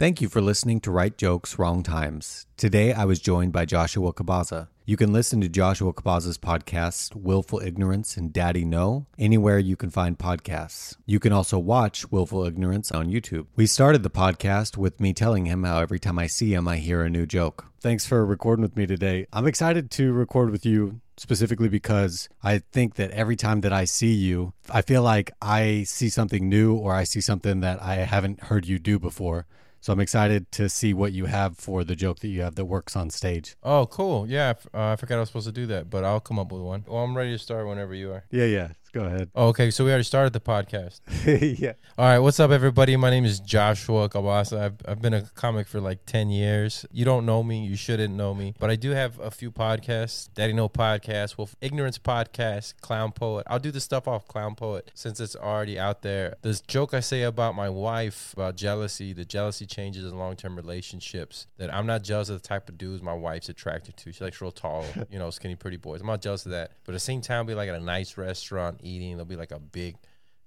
Thank 0.00 0.22
you 0.22 0.30
for 0.30 0.40
listening 0.40 0.80
to 0.80 0.90
Right 0.90 1.14
Jokes, 1.14 1.58
Wrong 1.58 1.82
Times. 1.82 2.46
Today 2.56 2.94
I 2.94 3.04
was 3.04 3.20
joined 3.20 3.52
by 3.52 3.66
Joshua 3.66 4.14
Cabaza. 4.14 4.68
You 4.86 4.96
can 4.96 5.12
listen 5.12 5.42
to 5.42 5.48
Joshua 5.50 5.92
Cabaza's 5.92 6.38
podcast, 6.38 7.14
Willful 7.14 7.60
Ignorance 7.60 8.16
and 8.16 8.32
Daddy 8.32 8.64
No, 8.64 9.04
anywhere 9.18 9.58
you 9.58 9.76
can 9.76 9.90
find 9.90 10.16
podcasts. 10.16 10.96
You 11.04 11.20
can 11.20 11.34
also 11.34 11.58
watch 11.58 12.10
Willful 12.10 12.46
Ignorance 12.46 12.90
on 12.90 13.10
YouTube. 13.10 13.48
We 13.56 13.66
started 13.66 14.02
the 14.02 14.08
podcast 14.08 14.78
with 14.78 15.00
me 15.00 15.12
telling 15.12 15.44
him 15.44 15.64
how 15.64 15.80
every 15.80 15.98
time 15.98 16.18
I 16.18 16.28
see 16.28 16.54
him, 16.54 16.66
I 16.66 16.78
hear 16.78 17.02
a 17.02 17.10
new 17.10 17.26
joke. 17.26 17.66
Thanks 17.78 18.06
for 18.06 18.24
recording 18.24 18.62
with 18.62 18.78
me 18.78 18.86
today. 18.86 19.26
I'm 19.34 19.46
excited 19.46 19.90
to 19.90 20.14
record 20.14 20.48
with 20.48 20.64
you 20.64 21.02
specifically 21.18 21.68
because 21.68 22.30
I 22.42 22.60
think 22.72 22.94
that 22.94 23.10
every 23.10 23.36
time 23.36 23.60
that 23.60 23.74
I 23.74 23.84
see 23.84 24.14
you, 24.14 24.54
I 24.70 24.80
feel 24.80 25.02
like 25.02 25.30
I 25.42 25.82
see 25.82 26.08
something 26.08 26.48
new 26.48 26.74
or 26.74 26.94
I 26.94 27.04
see 27.04 27.20
something 27.20 27.60
that 27.60 27.82
I 27.82 27.96
haven't 27.96 28.44
heard 28.44 28.66
you 28.66 28.78
do 28.78 28.98
before. 28.98 29.46
So 29.80 29.92
I'm 29.92 30.00
excited 30.00 30.52
to 30.52 30.68
see 30.68 30.92
what 30.92 31.12
you 31.12 31.24
have 31.24 31.56
for 31.56 31.84
the 31.84 31.96
joke 31.96 32.20
that 32.20 32.28
you 32.28 32.42
have 32.42 32.54
that 32.56 32.66
works 32.66 32.94
on 32.96 33.08
stage. 33.10 33.56
Oh, 33.62 33.86
cool. 33.86 34.26
Yeah, 34.28 34.54
uh, 34.74 34.88
I 34.92 34.96
forgot 34.96 35.16
I 35.16 35.20
was 35.20 35.30
supposed 35.30 35.46
to 35.46 35.52
do 35.52 35.66
that, 35.66 35.88
but 35.88 36.04
I'll 36.04 36.20
come 36.20 36.38
up 36.38 36.52
with 36.52 36.60
one. 36.60 36.84
Well, 36.86 37.02
I'm 37.02 37.16
ready 37.16 37.32
to 37.32 37.38
start 37.38 37.66
whenever 37.66 37.94
you 37.94 38.12
are. 38.12 38.24
Yeah, 38.30 38.44
yeah. 38.44 38.68
Go 38.92 39.04
ahead. 39.04 39.30
Oh, 39.36 39.48
okay, 39.48 39.70
so 39.70 39.84
we 39.84 39.90
already 39.90 40.02
started 40.02 40.32
the 40.32 40.40
podcast. 40.40 41.00
yeah. 41.60 41.74
All 41.96 42.06
right, 42.06 42.18
what's 42.18 42.40
up, 42.40 42.50
everybody? 42.50 42.96
My 42.96 43.08
name 43.08 43.24
is 43.24 43.38
Joshua 43.38 44.08
Cabaza. 44.08 44.60
I've, 44.60 44.74
I've 44.84 45.00
been 45.00 45.14
a 45.14 45.22
comic 45.36 45.68
for 45.68 45.80
like 45.80 46.04
10 46.06 46.30
years. 46.30 46.84
You 46.90 47.04
don't 47.04 47.24
know 47.24 47.44
me, 47.44 47.64
you 47.64 47.76
shouldn't 47.76 48.12
know 48.12 48.34
me, 48.34 48.52
but 48.58 48.68
I 48.68 48.74
do 48.74 48.90
have 48.90 49.16
a 49.20 49.30
few 49.30 49.52
podcasts 49.52 50.28
Daddy 50.34 50.54
No 50.54 50.68
Podcast, 50.68 51.38
Willful 51.38 51.56
Ignorance 51.60 51.98
Podcast, 51.98 52.80
Clown 52.80 53.12
Poet. 53.12 53.46
I'll 53.48 53.60
do 53.60 53.70
the 53.70 53.80
stuff 53.80 54.08
off 54.08 54.26
Clown 54.26 54.56
Poet 54.56 54.90
since 54.94 55.20
it's 55.20 55.36
already 55.36 55.78
out 55.78 56.02
there. 56.02 56.34
This 56.42 56.60
joke 56.60 56.92
I 56.92 56.98
say 56.98 57.22
about 57.22 57.54
my 57.54 57.68
wife, 57.68 58.32
about 58.32 58.56
jealousy, 58.56 59.12
the 59.12 59.24
jealousy 59.24 59.66
changes 59.66 60.04
in 60.04 60.18
long 60.18 60.34
term 60.34 60.56
relationships, 60.56 61.46
that 61.58 61.72
I'm 61.72 61.86
not 61.86 62.02
jealous 62.02 62.28
of 62.28 62.42
the 62.42 62.48
type 62.48 62.68
of 62.68 62.76
dudes 62.76 63.04
my 63.04 63.14
wife's 63.14 63.48
attracted 63.48 63.96
to. 63.98 64.12
She 64.12 64.24
likes 64.24 64.40
real 64.40 64.50
tall, 64.50 64.84
you 65.12 65.20
know, 65.20 65.30
skinny, 65.30 65.54
pretty 65.54 65.76
boys. 65.76 66.00
I'm 66.00 66.08
not 66.08 66.22
jealous 66.22 66.44
of 66.44 66.50
that. 66.50 66.72
But 66.84 66.90
at 66.90 66.96
the 66.96 67.00
same 67.00 67.20
time, 67.20 67.46
be 67.46 67.54
like 67.54 67.68
at 67.68 67.76
a 67.76 67.80
nice 67.80 68.18
restaurant 68.18 68.79
eating, 68.82 69.12
there'll 69.12 69.24
be 69.24 69.36
like 69.36 69.52
a 69.52 69.58
big 69.58 69.96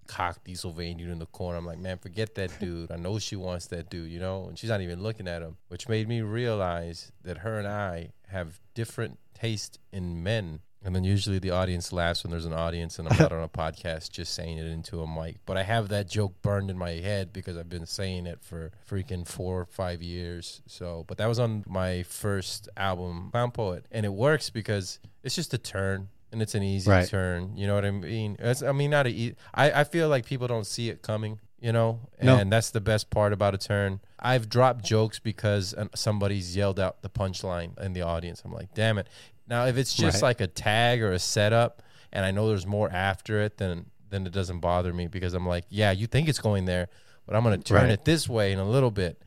cock 0.07 0.43
Dieselvane 0.43 0.97
dude 0.97 1.09
in 1.09 1.19
the 1.19 1.25
corner. 1.25 1.57
I'm 1.57 1.65
like, 1.65 1.79
man, 1.79 1.97
forget 1.97 2.35
that 2.35 2.51
dude. 2.59 2.91
I 2.91 2.97
know 2.97 3.19
she 3.19 3.35
wants 3.35 3.67
that 3.67 3.89
dude, 3.89 4.11
you 4.11 4.19
know? 4.19 4.47
And 4.47 4.57
she's 4.57 4.69
not 4.69 4.81
even 4.81 5.01
looking 5.01 5.27
at 5.27 5.41
him, 5.41 5.57
which 5.67 5.87
made 5.87 6.07
me 6.07 6.21
realize 6.21 7.11
that 7.23 7.39
her 7.39 7.57
and 7.57 7.67
I 7.67 8.11
have 8.27 8.59
different 8.73 9.19
taste 9.33 9.79
in 9.91 10.23
men. 10.23 10.59
And 10.85 10.93
then 10.93 11.05
usually 11.05 11.39
the 11.39 11.51
audience 11.51 11.93
laughs 11.93 12.23
when 12.23 12.31
there's 12.31 12.45
an 12.45 12.51
audience 12.51 12.99
and 12.99 13.07
I'm 13.07 13.17
not 13.17 13.31
on 13.31 13.41
a 13.41 13.47
podcast 13.47 14.11
just 14.11 14.33
saying 14.33 14.57
it 14.57 14.65
into 14.65 15.01
a 15.01 15.07
mic. 15.07 15.37
But 15.45 15.55
I 15.55 15.63
have 15.63 15.87
that 15.89 16.09
joke 16.09 16.41
burned 16.41 16.69
in 16.69 16.77
my 16.77 16.91
head 16.91 17.31
because 17.31 17.57
I've 17.57 17.69
been 17.69 17.85
saying 17.85 18.25
it 18.27 18.41
for 18.41 18.71
freaking 18.89 19.25
four 19.25 19.61
or 19.61 19.65
five 19.65 20.01
years. 20.01 20.61
So, 20.67 21.05
but 21.07 21.17
that 21.19 21.27
was 21.27 21.39
on 21.39 21.63
my 21.67 22.03
first 22.03 22.67
album, 22.75 23.29
Clown 23.31 23.51
Poet. 23.51 23.85
And 23.91 24.05
it 24.05 24.11
works 24.11 24.49
because 24.49 24.99
it's 25.23 25.35
just 25.35 25.53
a 25.53 25.57
turn 25.57 26.09
and 26.33 26.41
it's 26.41 26.55
an 26.55 26.63
easy 26.63 26.89
Right. 26.89 27.07
turn. 27.07 27.55
You 27.55 27.67
know 27.67 27.75
what 27.75 27.85
I 27.85 27.91
mean? 27.91 28.35
It's, 28.39 28.61
I 28.61 28.71
mean, 28.73 28.89
not 28.91 29.05
a. 29.07 29.09
E- 29.09 29.35
I 29.53 29.81
I 29.81 29.83
feel 29.85 30.09
like 30.09 30.25
people 30.25 30.47
don't 30.47 30.65
see 30.67 30.89
it 30.89 31.01
coming. 31.01 31.39
You 31.61 31.71
know, 31.71 32.01
and 32.19 32.25
No. 32.25 32.43
that's 32.57 32.71
the 32.71 32.81
best 32.81 33.09
part 33.09 33.31
about 33.31 33.53
a 33.53 33.57
turn. 33.57 34.01
I've 34.19 34.49
dropped 34.49 34.83
jokes 34.83 35.19
because 35.19 35.73
somebody's 35.95 36.57
yelled 36.57 36.77
out 36.77 37.01
the 37.03 37.09
punchline 37.09 37.79
in 37.81 37.93
the 37.93 38.01
audience. 38.01 38.41
I'm 38.43 38.51
like, 38.51 38.73
damn 38.73 38.97
it. 38.97 39.07
Now, 39.47 39.65
if 39.67 39.77
it's 39.77 39.93
just 39.93 40.15
Right. 40.21 40.27
like 40.29 40.41
a 40.41 40.47
tag 40.47 41.01
or 41.01 41.13
a 41.13 41.19
setup, 41.19 41.81
and 42.11 42.25
I 42.25 42.31
know 42.31 42.49
there's 42.49 42.65
more 42.67 42.89
after 42.91 43.39
it, 43.41 43.59
then 43.59 43.85
then 44.09 44.27
it 44.27 44.33
doesn't 44.33 44.59
bother 44.59 44.93
me 44.93 45.07
because 45.07 45.33
I'm 45.33 45.47
like, 45.47 45.63
yeah, 45.69 45.91
you 45.91 46.05
think 46.05 46.27
it's 46.27 46.39
going 46.39 46.65
there, 46.65 46.89
but 47.25 47.33
I'm 47.35 47.43
gonna 47.43 47.57
turn 47.59 47.83
Right. 47.83 47.91
it 47.91 48.03
this 48.03 48.27
way 48.27 48.51
in 48.51 48.59
a 48.59 48.65
little 48.69 48.91
bit 48.91 49.21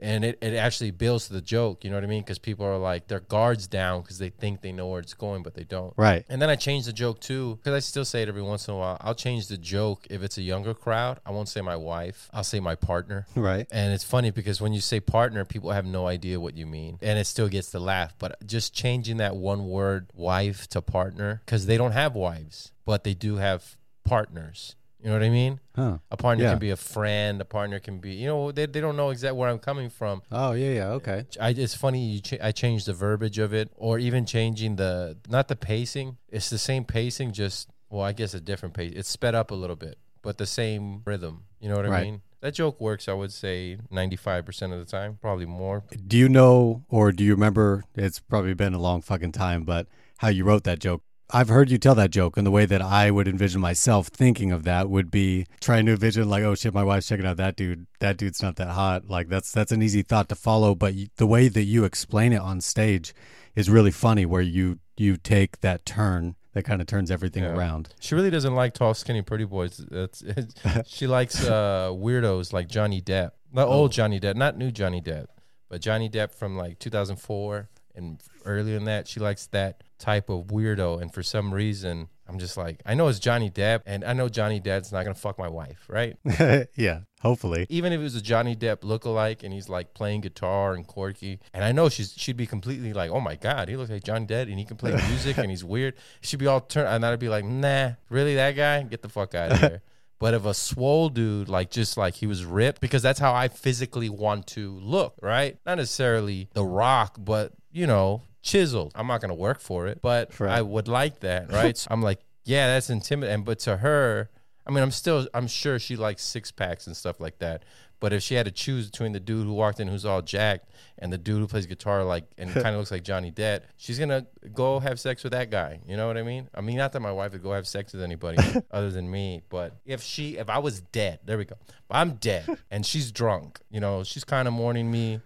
and 0.00 0.24
it, 0.24 0.38
it 0.42 0.54
actually 0.54 0.90
builds 0.90 1.26
to 1.28 1.32
the 1.32 1.40
joke 1.40 1.82
you 1.84 1.90
know 1.90 1.96
what 1.96 2.04
i 2.04 2.06
mean 2.06 2.22
because 2.22 2.38
people 2.38 2.66
are 2.66 2.76
like 2.76 3.06
their 3.08 3.20
guards 3.20 3.66
down 3.66 4.02
because 4.02 4.18
they 4.18 4.28
think 4.28 4.60
they 4.60 4.72
know 4.72 4.86
where 4.88 5.00
it's 5.00 5.14
going 5.14 5.42
but 5.42 5.54
they 5.54 5.64
don't 5.64 5.94
Right. 5.96 6.24
and 6.28 6.40
then 6.42 6.50
i 6.50 6.56
change 6.56 6.84
the 6.86 6.92
joke 6.92 7.20
too 7.20 7.56
because 7.56 7.74
i 7.74 7.78
still 7.78 8.04
say 8.04 8.22
it 8.22 8.28
every 8.28 8.42
once 8.42 8.68
in 8.68 8.74
a 8.74 8.76
while 8.76 8.98
i'll 9.00 9.14
change 9.14 9.48
the 9.48 9.56
joke 9.56 10.06
if 10.10 10.22
it's 10.22 10.36
a 10.36 10.42
younger 10.42 10.74
crowd 10.74 11.18
i 11.24 11.30
won't 11.30 11.48
say 11.48 11.60
my 11.62 11.76
wife 11.76 12.28
i'll 12.34 12.44
say 12.44 12.60
my 12.60 12.74
partner 12.74 13.26
Right. 13.34 13.66
and 13.70 13.92
it's 13.94 14.04
funny 14.04 14.30
because 14.30 14.60
when 14.60 14.72
you 14.72 14.80
say 14.80 15.00
partner, 15.00 15.44
people 15.44 15.70
have 15.70 15.86
no 15.86 16.06
idea 16.06 16.38
what 16.40 16.56
you 16.56 16.66
mean. 16.66 16.98
And 17.00 17.18
it 17.18 17.26
still 17.26 17.48
gets 17.48 17.70
the 17.70 17.80
laugh. 17.80 18.14
But 18.18 18.46
just 18.46 18.74
changing 18.74 19.16
that 19.18 19.36
one 19.36 19.66
word, 19.66 20.10
wife, 20.14 20.68
to 20.68 20.82
partner, 20.82 21.42
because 21.44 21.66
they 21.66 21.76
don't 21.76 21.92
have 21.92 22.14
wives, 22.14 22.72
but 22.84 23.04
they 23.04 23.14
do 23.14 23.36
have 23.36 23.76
partners. 24.04 24.76
You 25.00 25.08
know 25.08 25.12
what 25.12 25.22
I 25.22 25.28
mean? 25.28 25.60
Huh. 25.76 25.98
A 26.10 26.16
partner 26.16 26.44
Yeah. 26.44 26.50
can 26.50 26.58
be 26.58 26.70
a 26.70 26.76
friend. 26.76 27.40
A 27.40 27.44
partner 27.44 27.78
can 27.78 27.98
be, 27.98 28.14
you 28.14 28.26
know, 28.26 28.50
they, 28.50 28.66
they 28.66 28.80
don't 28.80 28.96
know 28.96 29.10
exactly 29.10 29.38
where 29.38 29.50
I'm 29.50 29.58
coming 29.58 29.90
from. 29.90 30.22
Oh, 30.32 30.52
yeah, 30.52 30.72
yeah. 30.72 30.88
Okay. 30.92 31.26
I, 31.40 31.50
it's 31.50 31.74
funny 31.74 32.04
you 32.04 32.20
ch- 32.20 32.40
I 32.42 32.50
changed 32.52 32.86
the 32.86 32.94
verbiage 32.94 33.38
of 33.38 33.52
it, 33.52 33.70
or 33.76 33.98
even 33.98 34.24
changing 34.26 34.76
the 34.76 35.18
not 35.28 35.48
the 35.48 35.56
pacing. 35.56 36.16
It's 36.28 36.48
the 36.50 36.58
same 36.58 36.84
pacing, 36.84 37.32
just 37.32 37.68
well, 37.90 38.02
I 38.02 38.12
guess 38.12 38.32
a 38.34 38.40
different 38.40 38.74
pace. 38.74 38.92
It's 38.96 39.08
sped 39.08 39.34
up 39.34 39.50
a 39.50 39.54
little 39.54 39.76
bit, 39.76 39.98
but 40.22 40.38
the 40.38 40.46
same 40.46 41.02
rhythm. 41.04 41.44
You 41.60 41.68
know 41.68 41.76
what 41.76 41.86
I 41.86 42.02
mean? 42.02 42.22
That 42.40 42.54
joke 42.54 42.80
works. 42.80 43.06
I 43.08 43.12
would 43.12 43.32
say 43.32 43.78
ninety 43.90 44.16
five 44.16 44.44
percent 44.46 44.72
of 44.72 44.78
the 44.78 44.84
time, 44.86 45.18
probably 45.20 45.46
more. 45.46 45.84
Do 46.06 46.16
you 46.16 46.28
know 46.28 46.84
or 46.88 47.12
do 47.12 47.22
you 47.22 47.32
remember? 47.34 47.84
It's 47.94 48.18
probably 48.20 48.54
been 48.54 48.72
a 48.74 48.78
long 48.80 49.02
fucking 49.02 49.32
time, 49.32 49.64
but 49.64 49.86
how 50.18 50.28
you 50.28 50.44
wrote 50.44 50.64
that 50.64 50.78
joke? 50.78 51.02
I've 51.30 51.48
heard 51.48 51.70
you 51.70 51.78
tell 51.78 51.94
that 51.96 52.10
joke, 52.10 52.36
and 52.36 52.46
the 52.46 52.50
way 52.52 52.66
that 52.66 52.80
I 52.80 53.10
would 53.10 53.26
envision 53.26 53.60
myself 53.60 54.06
thinking 54.08 54.52
of 54.52 54.62
that 54.64 54.88
would 54.88 55.10
be 55.10 55.46
trying 55.60 55.86
to 55.86 55.92
envision 55.92 56.28
like, 56.28 56.44
oh 56.44 56.54
shit, 56.54 56.72
my 56.72 56.84
wife's 56.84 57.08
checking 57.08 57.26
out 57.26 57.36
that 57.38 57.56
dude. 57.56 57.86
That 57.98 58.16
dude's 58.16 58.42
not 58.42 58.56
that 58.56 58.68
hot. 58.68 59.08
Like 59.08 59.28
that's 59.28 59.50
that's 59.50 59.72
an 59.72 59.82
easy 59.82 60.02
thought 60.02 60.28
to 60.28 60.36
follow, 60.36 60.74
but 60.74 60.94
the 61.16 61.26
way 61.26 61.48
that 61.48 61.64
you 61.64 61.84
explain 61.84 62.32
it 62.32 62.40
on 62.40 62.60
stage 62.60 63.12
is 63.56 63.68
really 63.68 63.90
funny. 63.90 64.24
Where 64.24 64.42
you 64.42 64.78
you 64.96 65.16
take 65.16 65.60
that 65.60 65.84
turn 65.84 66.36
that 66.52 66.62
kind 66.64 66.80
of 66.80 66.86
turns 66.86 67.10
everything 67.10 67.42
Yeah. 67.42 67.54
around. 67.54 67.92
She 68.00 68.14
really 68.14 68.30
doesn't 68.30 68.54
like 68.54 68.72
tall, 68.72 68.94
skinny, 68.94 69.20
pretty 69.22 69.44
boys. 69.44 69.76
That's 69.90 70.22
she 70.86 71.06
likes 71.06 71.44
uh, 71.44 71.88
weirdos 71.92 72.52
like 72.52 72.68
Johnny 72.68 73.02
Depp, 73.02 73.32
not 73.52 73.68
old 73.68 73.92
Johnny 73.92 74.18
Depp, 74.20 74.36
not 74.36 74.56
new 74.56 74.70
Johnny 74.70 75.02
Depp, 75.02 75.26
but 75.68 75.80
Johnny 75.82 76.08
Depp 76.08 76.32
from 76.32 76.56
like 76.56 76.78
2004 76.78 77.68
and 77.94 78.20
earlier 78.44 78.76
than 78.76 78.84
that. 78.84 79.06
She 79.08 79.20
likes 79.20 79.46
that 79.48 79.82
type 79.98 80.28
of 80.28 80.46
weirdo, 80.46 81.00
and 81.00 81.12
for 81.12 81.22
some 81.22 81.52
reason, 81.52 82.08
I'm 82.28 82.38
just 82.38 82.56
like, 82.56 82.80
I 82.84 82.94
know 82.94 83.08
it's 83.08 83.18
Johnny 83.18 83.50
Depp, 83.50 83.82
and 83.86 84.04
I 84.04 84.12
know 84.12 84.28
Johnny 84.28 84.60
Depp's 84.60 84.92
not 84.92 85.04
gonna 85.04 85.14
fuck 85.14 85.38
my 85.38 85.48
wife, 85.48 85.84
right? 85.88 86.16
yeah, 86.74 87.00
hopefully. 87.20 87.66
Even 87.68 87.92
if 87.92 88.00
it 88.00 88.02
was 88.02 88.16
a 88.16 88.22
Johnny 88.22 88.56
Depp 88.56 88.78
lookalike 88.78 89.42
and 89.42 89.52
he's 89.52 89.68
like 89.68 89.94
playing 89.94 90.22
guitar 90.22 90.74
and 90.74 90.86
quirky, 90.86 91.40
and 91.54 91.64
I 91.64 91.72
know 91.72 91.88
she's 91.88 92.12
she'd 92.16 92.36
be 92.36 92.46
completely 92.46 92.92
like, 92.92 93.10
oh 93.10 93.20
my 93.20 93.36
god, 93.36 93.68
he 93.68 93.76
looks 93.76 93.90
like 93.90 94.04
Johnny 94.04 94.26
Depp 94.26 94.50
and 94.50 94.58
he 94.58 94.64
can 94.64 94.76
play 94.76 94.90
music 95.08 95.38
and 95.38 95.50
he's 95.50 95.64
weird. 95.64 95.94
She'd 96.20 96.38
be 96.38 96.46
all 96.46 96.60
turned, 96.60 96.88
and 96.88 97.04
I'd 97.06 97.18
be 97.18 97.28
like, 97.28 97.44
nah, 97.44 97.92
really 98.10 98.34
that 98.34 98.56
guy? 98.56 98.82
Get 98.82 99.02
the 99.02 99.08
fuck 99.08 99.34
out 99.34 99.52
of 99.52 99.58
here. 99.60 99.82
But 100.18 100.32
if 100.32 100.46
a 100.46 100.54
swole 100.54 101.10
dude, 101.10 101.48
like 101.48 101.70
just 101.70 101.96
like 101.96 102.14
he 102.14 102.26
was 102.26 102.42
ripped, 102.44 102.80
because 102.80 103.02
that's 103.02 103.18
how 103.18 103.34
I 103.34 103.48
physically 103.48 104.08
want 104.08 104.46
to 104.48 104.78
look, 104.78 105.18
right? 105.20 105.58
Not 105.66 105.76
necessarily 105.76 106.48
the 106.54 106.64
rock, 106.64 107.16
but 107.18 107.52
you 107.70 107.86
know, 107.86 108.22
chiseled. 108.46 108.92
I'm 108.94 109.06
not 109.06 109.20
gonna 109.20 109.34
work 109.34 109.60
for 109.60 109.86
it, 109.86 110.00
but 110.00 110.38
Right. 110.40 110.58
I 110.58 110.62
would 110.62 110.88
like 110.88 111.20
that, 111.20 111.52
right? 111.60 111.76
so 111.76 111.88
I'm 111.90 112.00
like, 112.02 112.20
yeah, 112.44 112.68
that's 112.68 112.88
intimidating. 112.90 113.44
But 113.44 113.58
to 113.60 113.76
her, 113.78 114.30
I 114.66 114.70
mean, 114.70 114.82
I'm 114.82 114.90
still, 114.90 115.28
I'm 115.34 115.46
sure 115.48 115.78
she 115.78 115.96
likes 115.96 116.22
six 116.22 116.50
packs 116.50 116.86
and 116.86 116.96
stuff 116.96 117.20
like 117.20 117.38
that. 117.38 117.64
But 117.98 118.12
if 118.12 118.22
she 118.22 118.34
had 118.34 118.44
to 118.46 118.52
choose 118.52 118.90
between 118.90 119.12
the 119.12 119.20
dude 119.20 119.46
who 119.46 119.54
walked 119.54 119.80
in 119.80 119.88
who's 119.88 120.04
all 120.04 120.20
jacked 120.22 120.70
and 120.98 121.12
the 121.12 121.16
dude 121.18 121.38
who 121.40 121.46
plays 121.46 121.66
guitar 121.66 122.04
like 122.04 122.24
and 122.36 122.50
kind 122.52 122.68
of 122.68 122.76
looks 122.76 122.90
like 122.90 123.02
Johnny 123.04 123.32
Depp, 123.32 123.62
she's 123.76 123.98
gonna 123.98 124.26
go 124.54 124.78
have 124.80 125.00
sex 125.00 125.22
with 125.24 125.32
that 125.32 125.50
guy. 125.50 125.80
You 125.86 125.96
know 125.96 126.06
what 126.06 126.16
I 126.18 126.22
mean? 126.22 126.48
I 126.54 126.60
mean, 126.60 126.76
not 126.76 126.92
that 126.92 127.00
my 127.00 127.12
wife 127.12 127.32
would 127.32 127.42
go 127.42 127.52
have 127.52 127.66
sex 127.66 127.92
with 127.94 128.02
anybody 128.02 128.38
other 128.70 128.90
than 128.90 129.10
me, 129.10 129.42
but 129.48 129.72
if 129.86 130.02
she, 130.02 130.36
if 130.36 130.50
I 130.50 130.58
was 130.58 130.80
dead, 130.80 131.20
there 131.24 131.38
we 131.38 131.44
go. 131.46 131.56
I'm 131.90 132.12
dead 132.14 132.58
and 132.70 132.84
she's 132.84 133.10
drunk. 133.12 133.60
You 133.70 133.80
know, 133.80 134.04
she's 134.04 134.24
kind 134.24 134.46
of 134.48 134.54
mourning 134.54 134.90
me. 134.90 135.20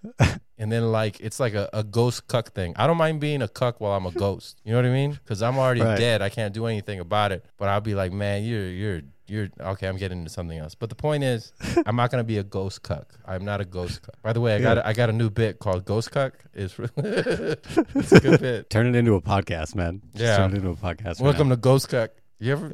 And 0.59 0.71
then 0.71 0.93
like 0.93 1.19
it's 1.21 1.41
like 1.41 1.55
a, 1.55 1.71
a 1.73 1.83
ghost 1.83 2.29
cuck 2.29 2.53
thing. 2.53 2.75
I 2.77 2.87
don't 2.87 2.99
mind 2.99 3.19
being 3.19 3.41
a 3.41 3.49
cuck 3.49 3.81
while 3.81 3.93
I'm 3.93 4.05
a 4.05 4.11
ghost. 4.11 4.61
You 4.63 4.73
know 4.73 4.79
what 4.79 4.85
I 4.85 4.91
mean? 4.93 5.13
Because 5.13 5.41
I'm 5.43 5.59
already 5.59 5.81
Right. 5.81 5.97
dead. 5.99 6.21
I 6.21 6.29
can't 6.29 6.53
do 6.53 6.67
anything 6.67 7.01
about 7.01 7.33
it. 7.33 7.45
But 7.57 7.69
I'll 7.71 7.81
be 7.81 7.95
like, 7.95 8.13
man, 8.13 8.45
you're 8.45 8.69
you're 8.69 9.01
you're 9.31 9.49
okay. 9.61 9.87
I'm 9.87 9.97
getting 9.97 10.19
into 10.19 10.31
something 10.31 10.59
else. 10.59 10.75
But 10.75 10.89
the 10.89 10.97
point 10.97 11.23
is, 11.25 11.53
I'm 11.87 11.97
not 11.97 12.11
gonna 12.11 12.25
be 12.25 12.39
a 12.39 12.43
ghost 12.43 12.83
cuck. 12.83 13.15
I'm 13.27 13.45
not 13.45 13.61
a 13.61 13.65
ghost 13.65 14.03
cuck. 14.03 14.21
By 14.23 14.33
the 14.33 14.41
way, 14.41 14.55
I 14.57 14.61
got 14.61 14.79
a, 14.79 14.87
I 14.87 14.93
got 14.93 15.09
a 15.09 15.13
new 15.13 15.31
bit 15.31 15.59
called 15.61 15.85
Ghost 15.85 16.11
Cuck. 16.11 16.35
It's 16.53 16.75
it's 16.97 18.13
a 18.13 18.21
good 18.21 18.41
bit. 18.49 18.71
Turn 18.71 18.87
it 18.87 18.97
into 18.97 19.15
a 19.15 19.21
podcast, 19.23 19.75
man. 19.75 20.03
Just 20.13 20.25
Yeah. 20.25 20.37
turn 20.39 20.53
it 20.53 20.57
into 20.57 20.71
a 20.71 20.75
podcast. 20.77 21.21
Welcome 21.21 21.49
to 21.51 21.57
Ghost 21.57 21.89
Cuck. 21.89 22.11
You 22.43 22.53
ever? 22.53 22.69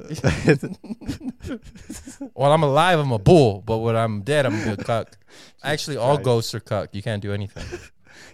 While 2.34 2.52
I'm 2.52 2.62
alive, 2.62 3.00
I'm 3.00 3.10
a 3.10 3.18
bull, 3.18 3.62
but 3.66 3.78
when 3.78 3.96
I'm 3.96 4.22
dead, 4.22 4.46
I'm 4.46 4.68
a 4.68 4.76
cuck. 4.76 5.18
Actually, 5.64 5.96
all 5.96 6.18
ghosts 6.18 6.54
are 6.54 6.60
cuck. 6.60 6.94
You 6.94 7.02
can't 7.02 7.20
do 7.20 7.32
anything. 7.32 7.64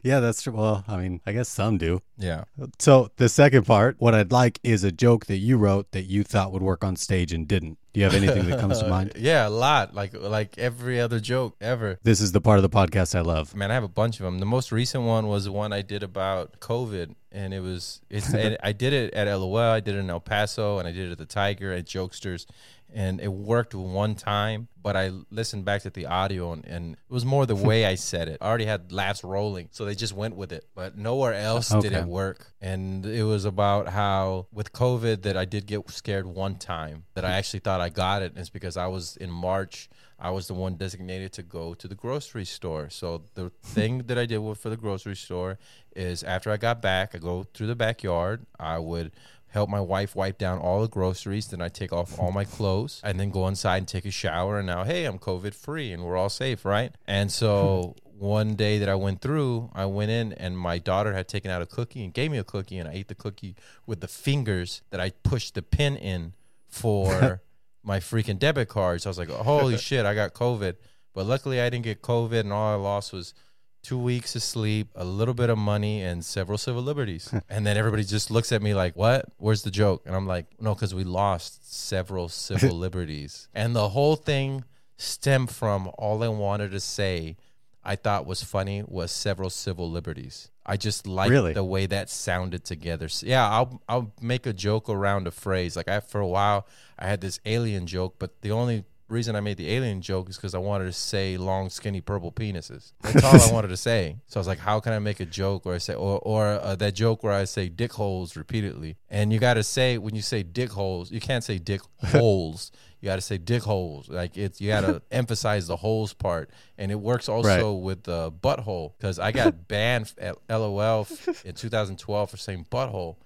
Yeah, 0.03 0.21
that's 0.21 0.43
true. 0.43 0.53
Well, 0.53 0.85
I 0.89 0.97
mean, 0.97 1.21
I 1.27 1.33
guess 1.33 1.49
some 1.49 1.79
do. 1.79 2.01
Yeah. 2.17 2.45
So 2.79 3.11
the 3.17 3.29
second 3.29 3.67
part, 3.67 3.97
what 3.99 4.15
I'd 4.15 4.33
like 4.33 4.61
is 4.63 4.85
a 4.85 4.93
joke 4.93 5.27
that 5.27 5.39
you 5.39 5.57
wrote 5.57 5.91
that 5.93 6.03
you 6.03 6.23
thought 6.25 6.53
would 6.53 6.63
work 6.63 6.85
on 6.85 6.97
stage 6.97 7.33
and 7.33 7.47
didn't. 7.47 7.79
Do 7.93 8.01
you 8.01 8.05
have 8.05 8.15
anything 8.15 8.49
that 8.49 8.59
comes 8.59 8.79
to 8.79 8.89
mind? 8.89 9.13
Yeah, 9.23 9.47
a 9.47 9.51
lot. 9.51 9.95
Like 9.95 10.15
like 10.15 10.57
every 10.59 11.01
other 11.01 11.21
joke 11.21 11.57
ever. 11.61 11.99
This 12.03 12.21
is 12.21 12.33
the 12.33 12.41
part 12.41 12.59
of 12.59 12.63
the 12.63 12.71
podcast 12.71 13.15
I 13.15 13.21
love. 13.21 13.55
Man, 13.55 13.71
I 13.71 13.75
have 13.75 13.85
a 13.85 13.89
bunch 13.89 14.19
of 14.19 14.25
them. 14.25 14.39
The 14.39 14.47
most 14.47 14.73
recent 14.73 15.05
one 15.05 15.29
was 15.29 15.45
the 15.45 15.53
one 15.53 15.73
I 15.73 15.83
did 15.83 16.03
about 16.03 16.59
COVID, 16.61 17.15
and 17.31 17.53
it 17.53 17.61
was 17.61 18.01
it's. 18.09 18.33
and 18.33 18.57
I 18.63 18.73
did 18.73 18.93
it 18.95 19.13
at 19.15 19.27
LOL, 19.33 19.59
I 19.59 19.81
did 19.81 19.95
it 19.95 19.99
in 19.99 20.09
El 20.11 20.21
Paso, 20.21 20.79
and 20.79 20.89
I 20.89 20.93
did 20.93 21.09
it 21.09 21.13
at 21.13 21.19
the 21.19 21.27
Tiger 21.27 21.73
at 21.73 21.85
Jokesters, 21.85 22.47
and 22.95 23.21
it 23.21 23.33
worked 23.33 23.75
one 23.75 24.15
time. 24.15 24.69
But 24.83 24.97
I 24.97 25.13
listened 25.31 25.65
back 25.65 25.83
to 25.83 25.91
the 25.91 26.07
audio, 26.07 26.53
and, 26.53 26.65
and 26.65 26.95
it 26.95 27.13
was 27.13 27.25
more 27.25 27.47
the 27.47 27.57
way 27.69 27.87
I 27.87 27.95
said 27.95 28.29
it. 28.29 28.39
I 28.41 28.49
already 28.49 28.65
had 28.65 28.93
laughs 28.93 29.23
rolling, 29.23 29.69
so 29.71 29.85
they 29.85 29.95
just 29.95 30.13
went 30.13 30.37
with 30.37 30.53
it. 30.53 30.67
But 30.75 30.97
nowhere 30.99 31.35
else 31.35 31.69
did 31.69 31.93
it 31.93 32.05
work, 32.05 32.53
and 32.61 33.07
it 33.07 33.25
was 33.25 33.45
about 33.45 33.89
how 33.89 34.47
with 34.53 34.73
COVID 34.73 35.23
that 35.23 35.37
I 35.37 35.45
did 35.45 35.67
get 35.67 35.89
scared 35.91 36.27
one 36.27 36.57
time 36.57 37.05
that 37.15 37.25
I 37.25 37.33
actually 37.33 37.61
thought 37.61 37.81
I 37.81 37.89
got 37.89 38.23
it. 38.23 38.33
And 38.33 38.39
it's 38.39 38.51
because 38.51 38.77
I 38.77 38.87
was 38.87 39.17
in 39.17 39.31
March. 39.31 39.89
I 40.19 40.31
was 40.31 40.47
the 40.47 40.55
one 40.55 40.77
designated 40.77 41.33
to 41.33 41.43
go 41.43 41.75
to 41.75 41.89
the 41.89 41.97
grocery 41.97 42.45
store. 42.45 42.91
So 42.91 43.23
the 43.35 43.51
thing 43.63 44.05
that 44.07 44.19
I 44.19 44.27
did 44.27 44.41
for 44.57 44.71
the 44.71 44.77
grocery 44.77 45.17
store 45.17 45.59
is 45.97 46.23
after 46.23 46.51
I 46.51 46.57
got 46.57 46.81
back, 46.81 47.15
I 47.15 47.19
go 47.19 47.45
through 47.55 47.67
the 47.67 47.75
backyard. 47.75 48.47
I 48.59 48.79
would 48.79 49.13
help 49.53 49.69
my 49.69 49.81
wife 49.81 50.17
wipe 50.17 50.39
down 50.39 50.59
all 50.59 50.81
the 50.81 50.89
groceries. 50.89 51.49
Then 51.49 51.61
I 51.61 51.69
take 51.69 51.93
off 51.93 52.19
all 52.19 52.33
my 52.33 52.45
clothes 52.45 53.01
and 53.05 53.21
then 53.21 53.31
go 53.31 53.47
inside 53.47 53.79
and 53.79 53.89
take 53.89 54.07
a 54.07 54.11
shower. 54.11 54.59
And 54.59 54.67
now, 54.67 54.85
hey, 54.85 55.05
I'm 55.05 55.19
COVID 55.19 55.55
free 55.55 55.93
and 55.93 56.03
we're 56.03 56.17
all 56.17 56.31
safe, 56.31 56.65
right? 56.65 56.95
And 57.07 57.31
so 57.31 57.95
hmm. 58.11 58.25
one 58.25 58.55
day 58.55 58.79
that 58.79 58.89
I 58.89 58.95
went 58.95 59.21
through, 59.21 59.71
I 59.75 59.85
went 59.85 60.11
in 60.11 60.33
and 60.33 60.59
my 60.59 60.79
daughter 60.79 61.13
had 61.13 61.29
taken 61.29 61.51
out 61.51 61.61
a 61.61 61.67
cookie 61.67 62.03
and 62.03 62.15
gave 62.15 62.31
me 62.31 62.39
a 62.39 62.45
cookie, 62.45 62.79
and 62.79 62.89
I 62.89 62.95
ate 62.95 63.09
the 63.09 63.15
cookie 63.15 63.55
with 63.87 64.01
the 64.01 64.09
fingers 64.09 64.83
that 64.91 65.01
I 65.01 65.11
pushed 65.11 65.55
the 65.55 65.63
pin 65.63 65.97
in 65.97 66.33
for 66.69 67.43
my 67.83 68.01
freaking 68.01 68.39
debit 68.39 68.69
card. 68.69 69.03
So 69.03 69.09
I 69.09 69.11
was 69.11 69.19
like, 69.19 69.29
holy 69.29 69.77
shit, 69.89 70.07
I 70.07 70.15
got 70.15 70.33
COVID. 70.33 70.77
But 71.15 71.27
luckily, 71.27 71.61
I 71.61 71.69
didn't 71.69 71.85
get 71.85 72.01
COVID, 72.01 72.41
and 72.41 72.55
all 72.55 72.73
I 72.73 72.77
lost 72.77 73.13
was 73.13 73.35
two 73.83 73.99
weeks 73.99 74.37
of 74.37 74.43
sleep, 74.43 74.89
a 74.95 75.05
little 75.05 75.35
bit 75.35 75.51
of 75.51 75.59
money, 75.59 76.03
and 76.03 76.25
several 76.25 76.57
civil 76.59 76.83
liberties. 76.83 77.33
and 77.51 77.67
then 77.67 77.77
everybody 77.77 78.05
just 78.05 78.31
looks 78.31 78.53
at 78.53 78.63
me 78.63 78.75
like, 78.75 78.97
what? 78.97 79.27
Where's 79.39 79.63
the 79.63 79.71
joke? 79.71 80.03
And 80.07 80.15
I'm 80.15 80.27
like, 80.27 80.47
no, 80.61 80.75
because 80.75 80.95
we 80.95 81.05
lost 81.05 81.73
several 81.75 82.29
civil 82.29 82.77
liberties. 82.79 83.49
And 83.55 83.75
the 83.75 83.91
whole 83.91 84.17
thing 84.17 84.65
stemmed 84.97 85.51
from 85.51 85.91
all 85.99 86.23
I 86.23 86.29
wanted 86.29 86.71
to 86.73 86.81
say. 86.81 87.37
I 87.85 87.97
thought 87.97 88.27
was 88.27 88.45
funny 88.45 88.85
was 88.87 89.11
several 89.11 89.51
civil 89.51 89.91
liberties. 89.91 90.53
I 90.65 90.77
just 90.77 91.05
liked 91.05 91.33
Really? 91.33 91.53
the 91.53 91.65
way 91.65 91.87
that 91.87 92.09
sounded 92.09 92.65
together. 92.65 93.09
So, 93.09 93.27
yeah, 93.27 93.49
I'll 93.49 93.83
I'll 93.89 94.13
make 94.21 94.47
a 94.47 94.53
joke 94.53 94.89
around 94.89 95.27
a 95.27 95.33
phrase. 95.33 95.75
Like 95.75 95.89
I 95.89 95.99
for 95.99 96.21
a 96.21 96.27
while 96.29 96.69
I 96.97 97.09
had 97.09 97.21
this 97.21 97.41
alien 97.45 97.89
joke, 97.89 98.15
but 98.21 98.41
the 98.43 98.53
only 98.53 98.85
reason 99.13 99.37
I 99.37 99.41
made 99.41 99.59
the 99.59 99.71
alien 99.71 100.01
joke 100.01 100.29
is 100.31 100.37
because 100.37 100.55
I 100.55 100.59
wanted 100.59 100.87
to 100.87 100.93
say 100.93 101.37
long, 101.37 101.71
skinny, 101.71 102.01
purple 102.01 102.33
penises. 102.33 102.93
That's 103.03 103.23
all 103.23 103.51
I 103.51 103.53
wanted 103.55 103.69
to 103.69 103.77
say. 103.77 104.17
So 104.27 104.39
I 104.39 104.41
was 104.41 104.49
like, 104.49 104.59
how 104.59 104.81
can 104.81 104.93
I 104.93 104.99
make 104.99 105.21
a 105.21 105.27
joke 105.27 105.65
where 105.65 105.75
I 105.75 105.79
say, 105.79 105.95
or 105.95 106.19
or 106.21 106.47
uh, 106.47 106.75
that 106.77 106.95
joke 106.95 107.23
where 107.23 107.33
I 107.33 107.45
say 107.45 107.69
dick 107.69 107.93
holes 107.93 108.37
repeatedly? 108.37 108.97
And 109.09 109.33
you 109.33 109.39
got 109.39 109.55
to 109.55 109.63
say 109.63 109.99
when 109.99 110.17
you 110.17 110.23
say 110.23 110.43
dick 110.43 110.71
holes, 110.71 111.13
you 111.13 111.21
can't 111.21 111.45
say 111.45 111.59
dick 111.59 111.83
holes. 112.05 112.73
You 113.01 113.07
got 113.07 113.17
to 113.17 113.21
say 113.23 113.39
dick 113.39 113.63
holes. 113.63 114.09
Like 114.09 114.37
it's 114.37 114.61
you 114.61 114.69
got 114.69 114.83
to 114.83 115.03
emphasize 115.13 115.67
the 115.67 115.77
holes 115.77 116.15
part, 116.15 116.51
and 116.79 116.91
it 116.91 117.01
works 117.01 117.29
also 117.29 117.75
with 117.75 118.05
the 118.05 118.33
butthole 118.33 118.93
because 118.99 119.19
I 119.19 119.33
got 119.33 119.69
banned 119.69 120.13
at 120.19 120.37
LOL 120.49 121.07
in 121.45 121.55
2012 121.55 122.31
for 122.31 122.37
saying 122.37 122.67
butthole, 122.71 123.17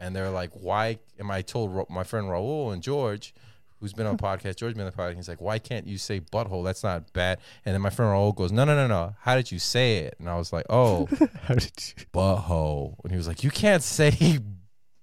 and 0.00 0.16
they're 0.16 0.30
like, 0.30 0.50
"Why?" 0.52 0.98
am 1.18 1.30
I 1.30 1.42
told 1.42 1.88
my 1.90 2.04
friend 2.04 2.26
Raul 2.26 2.72
and 2.72 2.82
George, 2.82 3.34
who's 3.80 3.92
been 3.92 4.06
on 4.06 4.16
podcast, 4.16 4.56
George 4.56 4.74
been 4.74 4.86
on 4.86 4.90
the 4.90 4.96
podcast. 4.96 5.16
He's 5.16 5.28
like, 5.28 5.40
"Why 5.40 5.58
can't 5.58 5.86
you 5.86 5.98
say 5.98 6.20
butthole? 6.20 6.64
That's 6.64 6.82
not 6.82 7.12
bad." 7.12 7.38
And 7.64 7.74
then 7.74 7.82
my 7.82 7.90
friend 7.90 8.10
Raul 8.10 8.34
goes, 8.34 8.52
"No, 8.52 8.64
no, 8.64 8.74
no, 8.74 8.86
no. 8.86 9.14
How 9.20 9.34
did 9.36 9.50
you 9.52 9.58
say 9.58 9.98
it?" 9.98 10.16
And 10.18 10.28
I 10.28 10.36
was 10.36 10.52
like, 10.52 10.66
"Oh, 10.70 11.08
How 11.42 11.54
did 11.54 11.72
you? 11.76 12.04
butthole," 12.12 12.96
and 13.02 13.10
he 13.10 13.16
was 13.16 13.28
like, 13.28 13.42
"You 13.44 13.50
can't 13.50 13.82
say." 13.82 14.38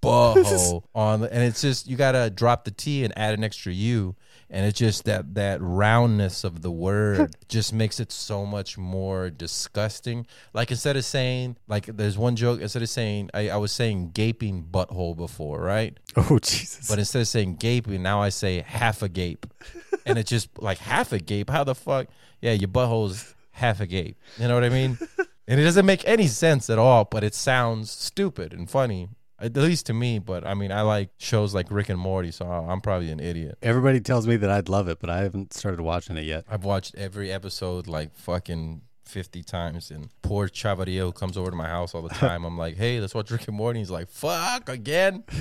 Butthole 0.03 0.83
on 0.95 1.21
the, 1.21 1.31
and 1.31 1.43
it's 1.43 1.61
just 1.61 1.85
you 1.87 1.95
gotta 1.95 2.31
drop 2.31 2.63
the 2.63 2.71
T 2.71 3.03
and 3.03 3.15
add 3.15 3.35
an 3.35 3.43
extra 3.43 3.71
U, 3.71 4.15
and 4.51 4.65
it's 4.65 4.77
just 4.77 5.05
that 5.05 5.33
that 5.35 5.59
roundness 5.61 6.43
of 6.43 6.61
the 6.61 6.69
word 6.69 7.33
just 7.47 7.71
makes 7.73 8.01
it 8.01 8.11
so 8.11 8.45
much 8.45 8.77
more 8.77 9.29
disgusting. 9.29 10.27
Like 10.53 10.69
instead 10.69 10.97
of 10.97 11.05
saying 11.05 11.55
like 11.67 11.85
there's 11.85 12.17
one 12.17 12.35
joke 12.35 12.59
instead 12.59 12.83
of 12.83 12.89
saying 12.89 13.29
I, 13.33 13.49
I 13.49 13.55
was 13.55 13.71
saying 13.71 14.11
gaping 14.13 14.67
butthole 14.69 15.15
before, 15.15 15.59
right? 15.59 15.97
Oh 16.17 16.39
Jesus! 16.39 16.89
But 16.89 16.99
instead 16.99 17.21
of 17.21 17.27
saying 17.29 17.55
gaping, 17.55 18.03
now 18.03 18.21
I 18.21 18.29
say 18.29 18.61
half 18.61 19.01
a 19.01 19.07
gape, 19.07 19.45
and 20.05 20.19
it's 20.19 20.29
just 20.29 20.49
like 20.61 20.77
half 20.77 21.13
a 21.13 21.19
gape. 21.19 21.49
How 21.49 21.63
the 21.63 21.73
fuck? 21.73 22.07
Yeah, 22.41 22.51
your 22.51 22.67
butthole's 22.67 23.33
half 23.51 23.79
a 23.79 23.87
gape. 23.87 24.17
You 24.37 24.49
know 24.49 24.55
what 24.55 24.65
I 24.65 24.69
mean? 24.69 24.97
and 25.47 25.59
it 25.59 25.63
doesn't 25.63 25.85
make 25.85 26.05
any 26.05 26.27
sense 26.27 26.69
at 26.69 26.77
all, 26.77 27.05
but 27.05 27.23
it 27.23 27.33
sounds 27.33 27.91
stupid 27.91 28.53
and 28.53 28.69
funny. 28.69 29.07
At 29.41 29.55
least 29.57 29.87
to 29.87 29.93
me, 29.93 30.19
but 30.19 30.45
I 30.45 30.53
mean, 30.53 30.71
I 30.71 30.81
like 30.81 31.09
shows 31.17 31.53
like 31.53 31.71
Rick 31.71 31.89
and 31.89 31.99
Morty, 31.99 32.31
so 32.31 32.45
I'm 32.45 32.79
probably 32.79 33.09
an 33.11 33.19
idiot. 33.19 33.57
Everybody 33.63 33.99
tells 33.99 34.27
me 34.27 34.35
that 34.37 34.51
I'd 34.51 34.69
love 34.69 34.87
it, 34.87 34.99
but 34.99 35.09
I 35.09 35.23
haven't 35.23 35.53
started 35.53 35.81
watching 35.81 36.15
it 36.17 36.25
yet. 36.25 36.45
I've 36.47 36.63
watched 36.63 36.93
every 36.95 37.31
episode 37.31 37.87
like 37.87 38.13
fucking 38.15 38.81
50 39.11 39.43
times, 39.43 39.91
and 39.91 40.09
poor 40.21 40.47
Chavarillo 40.47 41.13
comes 41.13 41.37
over 41.37 41.51
to 41.51 41.55
my 41.55 41.67
house 41.67 41.93
all 41.93 42.01
the 42.01 42.09
time. 42.09 42.45
I'm 42.45 42.57
like, 42.57 42.77
hey, 42.77 42.99
let's 43.01 43.13
watch 43.13 43.29
Rick 43.29 43.47
and 43.47 43.57
Morty. 43.57 43.79
He's 43.79 43.91
like, 43.91 44.09
fuck, 44.09 44.69
again? 44.69 45.23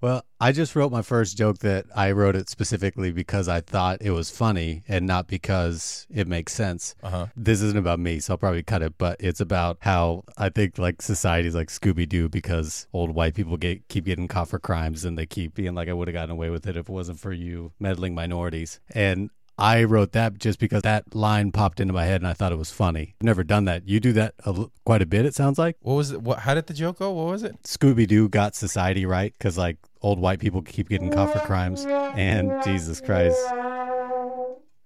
Well, 0.00 0.24
I 0.40 0.52
just 0.52 0.74
wrote 0.74 0.90
my 0.90 1.02
first 1.02 1.36
joke 1.36 1.58
that 1.58 1.86
I 1.94 2.12
wrote 2.12 2.34
it 2.34 2.48
specifically 2.48 3.12
because 3.12 3.46
I 3.48 3.60
thought 3.60 3.98
it 4.00 4.10
was 4.10 4.30
funny 4.30 4.82
and 4.88 5.06
not 5.06 5.28
because 5.28 6.06
it 6.10 6.26
makes 6.26 6.52
sense. 6.52 6.94
Uh 7.02 7.10
huh. 7.10 7.26
This 7.36 7.62
isn't 7.62 7.78
about 7.78 8.00
me, 8.00 8.18
so 8.20 8.34
I'll 8.34 8.38
probably 8.38 8.62
cut 8.62 8.82
it, 8.82 8.94
but 8.98 9.20
it's 9.20 9.40
about 9.40 9.78
how 9.80 10.24
I 10.36 10.48
think 10.48 10.78
like 10.78 11.02
society's 11.02 11.54
like 11.54 11.68
Scooby 11.68 12.08
Doo 12.08 12.28
because 12.28 12.86
old 12.92 13.14
white 13.14 13.34
people 13.34 13.56
get 13.56 13.86
keep 13.88 14.04
getting 14.04 14.28
caught 14.28 14.48
for 14.48 14.58
crimes 14.58 15.04
and 15.04 15.16
they 15.18 15.26
keep 15.26 15.54
being 15.54 15.74
like, 15.74 15.88
I 15.88 15.92
would 15.92 16.08
have 16.08 16.14
gotten 16.14 16.30
away 16.30 16.50
with 16.50 16.66
it 16.66 16.76
if 16.76 16.88
it 16.88 16.92
wasn't 16.92 17.20
for 17.20 17.32
you 17.32 17.72
meddling 17.78 18.14
minorities. 18.14 18.80
And 18.94 19.30
I 19.58 19.84
wrote 19.84 20.12
that 20.12 20.38
just 20.38 20.58
because 20.58 20.82
that 20.82 21.14
line 21.14 21.52
popped 21.52 21.78
into 21.78 21.92
my 21.92 22.04
head 22.04 22.20
and 22.20 22.26
I 22.28 22.32
thought 22.32 22.52
it 22.52 22.58
was 22.58 22.70
funny. 22.70 23.14
I've 23.20 23.24
never 23.26 23.44
done 23.44 23.66
that. 23.66 23.86
You 23.88 24.00
do 24.00 24.12
that 24.14 24.34
a, 24.44 24.66
quite 24.84 25.02
a 25.02 25.06
bit, 25.06 25.26
it 25.26 25.34
sounds 25.34 25.58
like. 25.58 25.76
What 25.80 25.94
was 25.94 26.10
it? 26.10 26.22
What, 26.22 26.40
how 26.40 26.54
did 26.54 26.66
the 26.66 26.74
joke 26.74 26.98
go? 26.98 27.10
What 27.12 27.26
was 27.26 27.42
it? 27.42 27.62
Scooby 27.62 28.06
Doo 28.06 28.28
got 28.28 28.54
society 28.56 29.04
right 29.06 29.32
because 29.38 29.58
like 29.58 29.76
old 30.00 30.18
white 30.18 30.40
people 30.40 30.62
keep 30.62 30.88
getting 30.88 31.10
caught 31.10 31.32
for 31.32 31.38
crimes. 31.40 31.84
And 31.86 32.50
Jesus 32.64 33.00
Christ, 33.00 33.38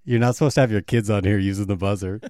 you're 0.04 0.20
not 0.20 0.36
supposed 0.36 0.54
to 0.56 0.60
have 0.60 0.70
your 0.72 0.82
kids 0.82 1.10
on 1.10 1.24
here 1.24 1.38
using 1.38 1.66
the 1.66 1.76
buzzer. 1.76 2.20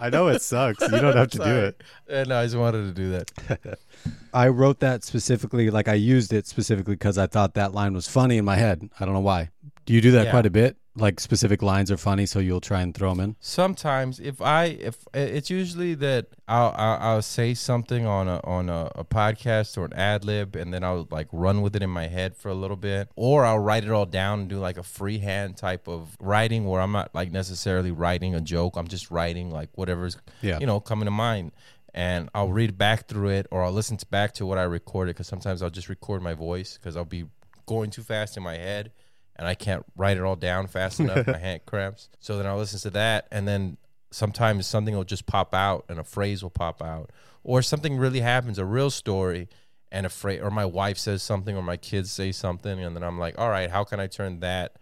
I 0.00 0.08
know 0.08 0.28
it 0.28 0.40
sucks. 0.40 0.80
You 0.80 0.88
don't 1.00 1.16
have 1.16 1.30
to 1.32 1.38
do 1.38 1.44
it. 1.44 1.82
Uh, 2.10 2.24
no, 2.26 2.40
I 2.40 2.44
just 2.44 2.56
wanted 2.56 2.86
to 2.86 2.92
do 2.92 3.10
that. 3.10 3.78
I 4.34 4.48
wrote 4.48 4.80
that 4.80 5.04
specifically, 5.04 5.70
like 5.70 5.86
I 5.86 5.94
used 5.94 6.32
it 6.32 6.44
specifically 6.48 6.94
because 6.94 7.18
I 7.18 7.28
thought 7.28 7.54
that 7.54 7.72
line 7.72 7.94
was 7.94 8.08
funny 8.08 8.36
in 8.36 8.44
my 8.44 8.56
head. 8.56 8.90
I 8.98 9.04
don't 9.04 9.14
know 9.14 9.20
why. 9.20 9.50
Do 9.86 9.92
you 9.92 10.00
do 10.00 10.10
that 10.12 10.24
Yeah. 10.24 10.30
quite 10.32 10.44
a 10.46 10.50
bit? 10.50 10.76
Like 11.00 11.18
specific 11.18 11.62
lines 11.62 11.90
are 11.90 11.96
funny, 11.96 12.26
so 12.26 12.38
you'll 12.38 12.60
try 12.60 12.82
and 12.82 12.94
throw 12.94 13.10
them 13.10 13.20
in. 13.20 13.36
Sometimes, 13.40 14.20
if 14.20 14.40
I 14.42 14.64
if 14.64 14.98
it's 15.14 15.50
usually 15.50 15.94
that 15.94 16.26
I'll 16.46 16.74
I'll, 16.76 16.98
I'll 17.00 17.22
say 17.22 17.54
something 17.54 18.06
on 18.06 18.28
a 18.28 18.40
on 18.44 18.68
a, 18.68 18.90
a 18.94 19.04
podcast 19.04 19.78
or 19.78 19.86
an 19.86 19.94
ad 19.94 20.24
lib, 20.24 20.56
and 20.56 20.72
then 20.74 20.84
I'll 20.84 21.08
like 21.10 21.28
run 21.32 21.62
with 21.62 21.74
it 21.74 21.82
in 21.82 21.90
my 21.90 22.06
head 22.06 22.36
for 22.36 22.48
a 22.50 22.54
little 22.54 22.76
bit, 22.76 23.08
or 23.16 23.44
I'll 23.44 23.58
write 23.58 23.84
it 23.84 23.90
all 23.90 24.06
down 24.06 24.40
and 24.40 24.48
do 24.48 24.58
like 24.58 24.76
a 24.76 24.82
freehand 24.82 25.56
type 25.56 25.88
of 25.88 26.16
writing 26.20 26.66
where 26.66 26.80
I'm 26.80 26.92
not 26.92 27.14
like 27.14 27.32
necessarily 27.32 27.90
writing 27.90 28.34
a 28.34 28.40
joke. 28.40 28.76
I'm 28.76 28.88
just 28.88 29.10
writing 29.10 29.50
like 29.50 29.70
whatever's 29.76 30.16
Yeah. 30.42 30.58
you 30.60 30.66
know 30.66 30.80
coming 30.80 31.06
to 31.06 31.10
mind. 31.10 31.52
And 31.92 32.28
I'll 32.36 32.52
read 32.52 32.78
back 32.78 33.08
through 33.08 33.30
it, 33.30 33.48
or 33.50 33.64
I'll 33.64 33.72
listen 33.72 33.96
to 33.96 34.06
back 34.06 34.32
to 34.34 34.46
what 34.46 34.58
I 34.58 34.62
recorded. 34.62 35.16
Because 35.16 35.26
sometimes 35.26 35.60
I'll 35.60 35.70
just 35.70 35.88
record 35.88 36.22
my 36.22 36.34
voice 36.34 36.78
because 36.78 36.96
I'll 36.96 37.04
be 37.04 37.24
going 37.66 37.90
too 37.90 38.02
fast 38.02 38.36
in 38.36 38.42
my 38.44 38.54
head, 38.56 38.92
and 39.40 39.48
I 39.48 39.54
can't 39.54 39.86
write 39.96 40.18
it 40.18 40.22
all 40.22 40.36
down 40.36 40.66
fast 40.66 41.00
enough. 41.00 41.26
my 41.26 41.38
hand 41.38 41.62
cramps. 41.66 42.10
So 42.20 42.36
then 42.36 42.46
I'll 42.46 42.58
listen 42.58 42.78
to 42.80 42.90
that, 42.90 43.26
and 43.32 43.48
then 43.48 43.78
sometimes 44.10 44.66
something 44.66 44.94
will 44.94 45.02
just 45.02 45.24
pop 45.24 45.54
out, 45.54 45.86
and 45.88 45.98
a 45.98 46.04
phrase 46.04 46.42
will 46.42 46.50
pop 46.50 46.82
out, 46.82 47.10
or 47.42 47.62
something 47.62 47.96
really 47.96 48.20
happens, 48.20 48.58
a 48.58 48.66
real 48.66 48.90
story, 48.90 49.48
and 49.90 50.04
a 50.04 50.10
phrase, 50.10 50.42
or 50.42 50.50
my 50.50 50.66
wife 50.66 50.98
says 50.98 51.22
something, 51.22 51.56
or 51.56 51.62
my 51.62 51.78
kids 51.78 52.12
say 52.12 52.32
something, 52.32 52.84
and 52.84 52.94
then 52.94 53.02
I'm 53.02 53.18
like, 53.18 53.38
all 53.38 53.48
right, 53.48 53.70
how 53.70 53.82
can 53.82 53.98
I 53.98 54.08
turn 54.08 54.40
that 54.40 54.76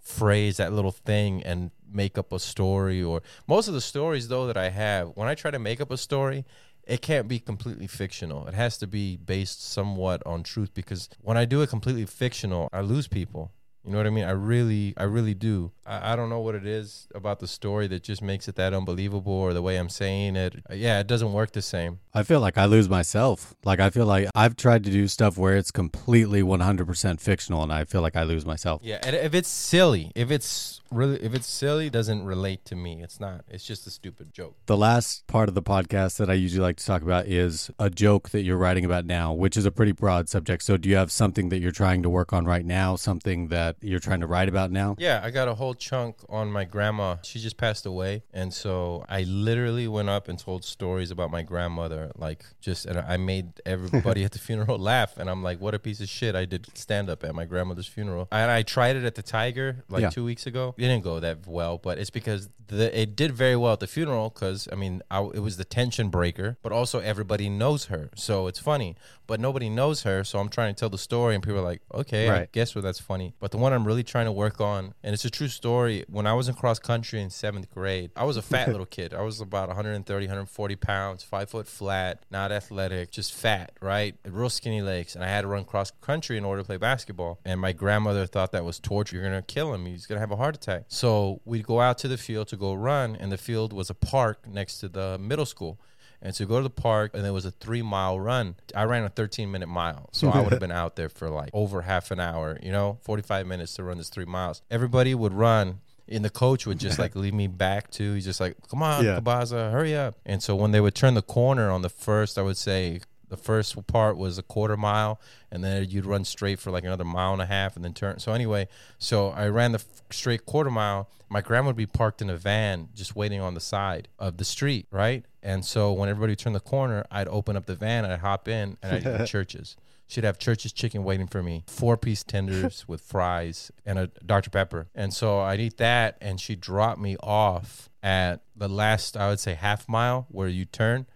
phrase, 0.00 0.56
that 0.56 0.72
little 0.72 0.90
thing, 0.90 1.44
and 1.44 1.70
make 1.88 2.18
up 2.18 2.32
a 2.32 2.40
story? 2.40 3.00
Or 3.00 3.22
most 3.46 3.68
of 3.68 3.74
the 3.74 3.80
stories 3.80 4.26
though 4.26 4.48
that 4.48 4.56
I 4.56 4.70
have, 4.70 5.10
when 5.14 5.28
I 5.28 5.36
try 5.36 5.52
to 5.52 5.60
make 5.60 5.80
up 5.80 5.90
a 5.90 5.96
story. 5.96 6.44
It 6.86 7.02
can't 7.02 7.28
be 7.28 7.38
completely 7.38 7.86
fictional. 7.86 8.48
It 8.48 8.54
has 8.54 8.78
to 8.78 8.86
be 8.86 9.16
based 9.16 9.62
somewhat 9.62 10.26
on 10.26 10.42
truth 10.42 10.74
because 10.74 11.08
when 11.20 11.36
I 11.36 11.44
do 11.44 11.62
it 11.62 11.68
completely 11.68 12.04
fictional, 12.06 12.68
I 12.72 12.80
lose 12.80 13.06
people 13.06 13.52
You 13.84 13.92
know 13.92 13.98
what 13.98 14.06
I 14.06 14.10
mean? 14.10 14.24
I 14.24 14.32
really, 14.32 14.94
I 14.96 15.04
really 15.04 15.34
do. 15.34 15.72
I, 15.86 16.12
I 16.12 16.16
don't 16.16 16.28
know 16.28 16.40
what 16.40 16.54
it 16.54 16.66
is 16.66 17.08
about 17.14 17.40
the 17.40 17.46
story 17.46 17.86
that 17.88 18.02
just 18.02 18.20
makes 18.20 18.46
it 18.46 18.56
that 18.56 18.74
unbelievable 18.74 19.32
or 19.32 19.54
the 19.54 19.62
way 19.62 19.76
I'm 19.76 19.88
saying 19.88 20.36
it. 20.36 20.56
Uh, 20.70 20.74
Yeah, 20.74 21.00
it 21.00 21.06
doesn't 21.06 21.32
work 21.32 21.52
the 21.52 21.62
same. 21.62 22.00
I 22.12 22.22
feel 22.22 22.40
like 22.40 22.58
I 22.58 22.66
lose 22.66 22.88
myself. 22.88 23.54
Like 23.64 23.80
I 23.80 23.88
feel 23.90 24.06
like 24.06 24.28
I've 24.34 24.56
tried 24.56 24.84
to 24.84 24.90
do 24.90 25.08
stuff 25.08 25.38
where 25.38 25.56
it's 25.56 25.70
completely 25.70 26.42
100% 26.42 27.20
fictional 27.20 27.62
and 27.62 27.72
I 27.72 27.84
feel 27.84 28.02
like 28.02 28.16
I 28.16 28.24
lose 28.24 28.44
myself. 28.44 28.82
Yeah, 28.84 28.98
and 29.02 29.16
if 29.16 29.34
it's 29.34 29.48
silly, 29.48 30.12
if 30.14 30.30
it's 30.30 30.80
really, 30.90 31.22
if 31.22 31.34
it's 31.34 31.46
silly, 31.46 31.86
it 31.86 31.92
doesn't 31.92 32.24
relate 32.24 32.64
to 32.66 32.76
me. 32.76 33.02
It's 33.02 33.20
not. 33.20 33.44
It's 33.48 33.64
just 33.64 33.86
a 33.86 33.90
stupid 33.90 34.34
joke. 34.34 34.56
The 34.66 34.76
last 34.76 35.26
part 35.26 35.48
of 35.48 35.54
the 35.54 35.62
podcast 35.62 36.18
that 36.18 36.28
I 36.28 36.34
usually 36.34 36.62
like 36.62 36.76
to 36.76 36.84
talk 36.84 37.02
about 37.02 37.26
is 37.26 37.70
a 37.78 37.88
joke 37.88 38.30
that 38.30 38.42
you're 38.42 38.56
writing 38.58 38.84
about 38.84 39.06
now, 39.06 39.32
which 39.32 39.56
is 39.56 39.64
a 39.64 39.70
pretty 39.70 39.92
broad 39.92 40.28
subject. 40.28 40.64
So 40.64 40.76
do 40.76 40.88
you 40.88 40.96
have 40.96 41.12
something 41.12 41.48
that 41.50 41.60
you're 41.60 41.70
trying 41.70 42.02
to 42.02 42.10
work 42.10 42.32
on 42.32 42.44
right 42.44 42.64
now, 42.66 42.96
something 42.96 43.48
that 43.48 43.69
you're 43.80 44.00
trying 44.00 44.20
to 44.20 44.26
write 44.26 44.48
about 44.48 44.70
now? 44.70 44.96
Yeah, 44.98 45.20
I 45.22 45.30
got 45.30 45.48
a 45.48 45.54
whole 45.54 45.74
chunk 45.74 46.16
on 46.28 46.50
my 46.50 46.64
grandma. 46.64 47.16
She 47.22 47.38
just 47.38 47.56
passed 47.56 47.86
away, 47.86 48.22
and 48.32 48.52
so 48.52 49.04
I 49.08 49.22
literally 49.22 49.88
went 49.88 50.08
up 50.08 50.28
and 50.28 50.38
told 50.38 50.64
stories 50.64 51.10
about 51.10 51.30
my 51.30 51.42
grandmother. 51.42 52.12
Like, 52.16 52.44
just 52.60 52.86
and 52.86 52.98
I 52.98 53.16
made 53.16 53.52
everybody 53.66 54.24
at 54.28 54.32
the 54.32 54.38
funeral 54.38 54.78
laugh. 54.78 55.16
And 55.16 55.28
I'm 55.30 55.42
like, 55.42 55.60
what 55.60 55.74
a 55.74 55.78
piece 55.78 56.00
of 56.00 56.08
shit! 56.08 56.34
I 56.34 56.44
did 56.44 56.66
stand 56.74 57.08
up 57.10 57.24
at 57.24 57.34
my 57.34 57.44
grandmother's 57.44 57.86
funeral, 57.88 58.28
and 58.32 58.50
I 58.50 58.62
tried 58.62 58.96
it 58.96 59.04
at 59.04 59.14
the 59.14 59.22
Tiger 59.22 59.84
like 59.88 60.02
Yeah. 60.02 60.10
two 60.10 60.24
weeks 60.24 60.46
ago. 60.46 60.74
It 60.76 60.82
didn't 60.82 61.04
go 61.04 61.20
that 61.20 61.46
well, 61.46 61.78
but 61.78 61.98
it's 61.98 62.10
because 62.10 62.48
the 62.68 62.98
it 63.00 63.16
did 63.16 63.32
very 63.32 63.56
well 63.56 63.72
at 63.72 63.80
the 63.80 63.86
funeral 63.86 64.30
because 64.30 64.68
I 64.70 64.76
mean 64.76 65.02
I, 65.10 65.20
it 65.34 65.40
was 65.40 65.56
the 65.56 65.64
tension 65.64 66.08
breaker, 66.08 66.56
but 66.62 66.72
also 66.72 67.00
everybody 67.00 67.48
knows 67.48 67.86
her, 67.86 68.10
so 68.14 68.46
it's 68.46 68.58
funny. 68.60 68.96
But 69.26 69.38
nobody 69.40 69.68
knows 69.68 70.02
her, 70.02 70.24
so 70.24 70.40
I'm 70.40 70.48
trying 70.48 70.74
to 70.74 70.78
tell 70.80 70.88
the 70.88 70.98
story, 70.98 71.34
and 71.36 71.42
people 71.44 71.60
are 71.60 71.64
like, 71.64 71.82
okay, 71.94 72.28
I 72.28 72.48
guess 72.50 72.74
what 72.74 72.82
that's 72.82 72.98
funny. 73.00 73.34
But 73.38 73.52
the 73.52 73.58
one 73.60 73.72
I'm 73.72 73.86
really 73.86 74.02
trying 74.02 74.26
to 74.26 74.32
work 74.32 74.60
on, 74.60 74.94
and 75.02 75.14
it's 75.14 75.24
a 75.24 75.30
true 75.30 75.48
story. 75.48 76.04
When 76.08 76.26
I 76.26 76.34
was 76.34 76.48
in 76.48 76.54
cross 76.54 76.78
country 76.78 77.20
in 77.20 77.30
seventh 77.30 77.70
grade, 77.70 78.10
I 78.16 78.24
was 78.24 78.36
a 78.36 78.42
fat 78.42 78.68
little 78.72 78.86
kid. 78.86 79.14
I 79.14 79.22
was 79.22 79.40
about 79.40 79.68
130, 79.68 80.26
140 80.26 80.76
pounds, 80.76 81.22
five 81.22 81.50
foot 81.50 81.66
flat, 81.66 82.24
not 82.30 82.52
athletic, 82.52 83.10
just 83.10 83.32
fat, 83.32 83.72
right? 83.80 84.14
Real 84.24 84.50
skinny 84.50 84.82
legs. 84.82 85.14
And 85.14 85.24
I 85.24 85.28
had 85.28 85.42
to 85.42 85.48
run 85.48 85.64
cross 85.64 85.90
country 86.00 86.36
in 86.36 86.44
order 86.44 86.62
to 86.62 86.66
play 86.66 86.76
basketball. 86.76 87.38
And 87.44 87.60
my 87.60 87.72
grandmother 87.72 88.26
thought 88.26 88.52
that 88.52 88.64
was 88.64 88.78
torture. 88.78 89.16
You're 89.16 89.28
going 89.28 89.40
to 89.40 89.42
kill 89.42 89.74
him. 89.74 89.86
He's 89.86 90.06
going 90.06 90.16
to 90.16 90.20
have 90.20 90.32
a 90.32 90.36
heart 90.36 90.56
attack. 90.56 90.84
So 90.88 91.40
we'd 91.44 91.66
go 91.66 91.80
out 91.80 91.98
to 91.98 92.08
the 92.08 92.18
field 92.18 92.48
to 92.48 92.56
go 92.56 92.74
run, 92.74 93.16
and 93.16 93.30
the 93.30 93.38
field 93.38 93.72
was 93.72 93.90
a 93.90 93.94
park 93.94 94.46
next 94.48 94.78
to 94.80 94.88
the 94.88 95.18
middle 95.18 95.46
school. 95.46 95.78
And 96.22 96.34
so 96.34 96.44
go 96.44 96.58
to 96.58 96.62
the 96.62 96.70
park, 96.70 97.12
and 97.14 97.24
there 97.24 97.32
was 97.32 97.44
a 97.46 97.50
three 97.50 97.82
mile 97.82 98.20
run. 98.20 98.56
I 98.74 98.84
ran 98.84 99.04
a 99.04 99.08
13 99.08 99.50
minute 99.50 99.68
mile. 99.68 100.08
So 100.12 100.28
I 100.28 100.40
would 100.40 100.50
have 100.50 100.60
been 100.60 100.70
out 100.72 100.96
there 100.96 101.08
for 101.08 101.30
like 101.30 101.50
over 101.54 101.82
half 101.82 102.10
an 102.10 102.20
hour, 102.20 102.58
you 102.62 102.70
know, 102.72 102.98
45 103.02 103.46
minutes 103.46 103.74
to 103.74 103.84
run 103.84 103.96
this 103.98 104.10
three 104.10 104.26
miles. 104.26 104.62
Everybody 104.70 105.14
would 105.14 105.32
run. 105.32 105.80
And 106.12 106.24
the 106.24 106.30
coach 106.30 106.66
would 106.66 106.80
just 106.80 106.98
like 106.98 107.14
leave 107.14 107.32
me 107.34 107.46
back 107.46 107.88
to. 107.92 108.14
He's 108.14 108.24
just 108.24 108.40
like, 108.40 108.56
come 108.68 108.82
on, 108.82 109.04
Yeah. 109.04 109.20
Kabaza, 109.20 109.70
hurry 109.70 109.94
up. 109.96 110.16
And 110.26 110.42
so 110.42 110.56
when 110.56 110.72
they 110.72 110.80
would 110.80 110.94
turn 110.96 111.14
the 111.14 111.22
corner 111.22 111.70
on 111.70 111.82
the 111.82 111.88
first, 111.88 112.36
I 112.36 112.42
would 112.42 112.56
say 112.56 113.00
the 113.30 113.36
first 113.36 113.86
part 113.86 114.16
was 114.16 114.36
a 114.36 114.42
quarter 114.42 114.76
mile, 114.76 115.20
and 115.50 115.64
then 115.64 115.88
you'd 115.88 116.04
run 116.04 116.24
straight 116.24 116.58
for 116.58 116.70
like 116.70 116.84
another 116.84 117.04
mile 117.04 117.32
and 117.32 117.40
a 117.40 117.46
half, 117.46 117.76
and 117.76 117.84
then 117.84 117.94
turn. 117.94 118.18
So 118.18 118.32
anyway, 118.32 118.68
so 118.98 119.30
I 119.30 119.48
ran 119.48 119.72
the 119.72 119.78
f- 119.78 120.02
straight 120.10 120.44
quarter 120.44 120.70
mile. 120.70 121.08
My 121.28 121.40
grandma 121.40 121.68
would 121.68 121.76
be 121.76 121.86
parked 121.86 122.20
in 122.20 122.28
a 122.28 122.36
van, 122.36 122.88
just 122.94 123.16
waiting 123.16 123.40
on 123.40 123.54
the 123.54 123.60
side 123.60 124.08
of 124.18 124.36
the 124.36 124.44
street, 124.44 124.86
right? 124.90 125.24
And 125.42 125.64
so 125.64 125.92
when 125.92 126.08
everybody 126.08 126.36
turned 126.36 126.54
the 126.56 126.60
corner, 126.60 127.06
I'd 127.10 127.28
open 127.28 127.56
up 127.56 127.66
the 127.66 127.74
van, 127.76 128.04
I'd 128.04 128.18
hop 128.18 128.48
in, 128.48 128.76
and 128.82 128.96
I'd 129.06 129.20
eat 129.22 129.26
Church's. 129.28 129.76
She'd 130.08 130.24
have 130.24 130.40
church's 130.40 130.72
chicken 130.72 131.04
waiting 131.04 131.28
for 131.28 131.40
me, 131.40 131.62
four 131.68 131.96
piece 131.96 132.24
tenders 132.24 132.84
with 132.88 133.00
fries 133.00 133.70
and 133.86 133.96
a 133.96 134.08
Dr. 134.26 134.50
Pepper. 134.50 134.88
And 134.92 135.14
so 135.14 135.38
I'd 135.38 135.60
eat 135.60 135.76
that, 135.76 136.16
and 136.20 136.40
she'd 136.40 136.60
drop 136.60 136.98
me 136.98 137.16
off 137.22 137.88
at 138.02 138.42
the 138.56 138.68
last, 138.68 139.16
I 139.16 139.28
would 139.28 139.38
say, 139.38 139.54
half 139.54 139.88
mile 139.88 140.26
where 140.28 140.48
you 140.48 140.64
turn. 140.64 141.06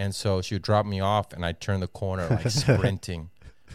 And 0.00 0.14
so 0.14 0.40
she 0.40 0.54
would 0.54 0.62
drop 0.62 0.86
me 0.86 1.00
off, 1.00 1.34
and 1.34 1.44
I'd 1.44 1.60
turn 1.60 1.80
the 1.80 1.86
corner 1.86 2.26
like 2.30 2.48
sprinting, 2.62 3.28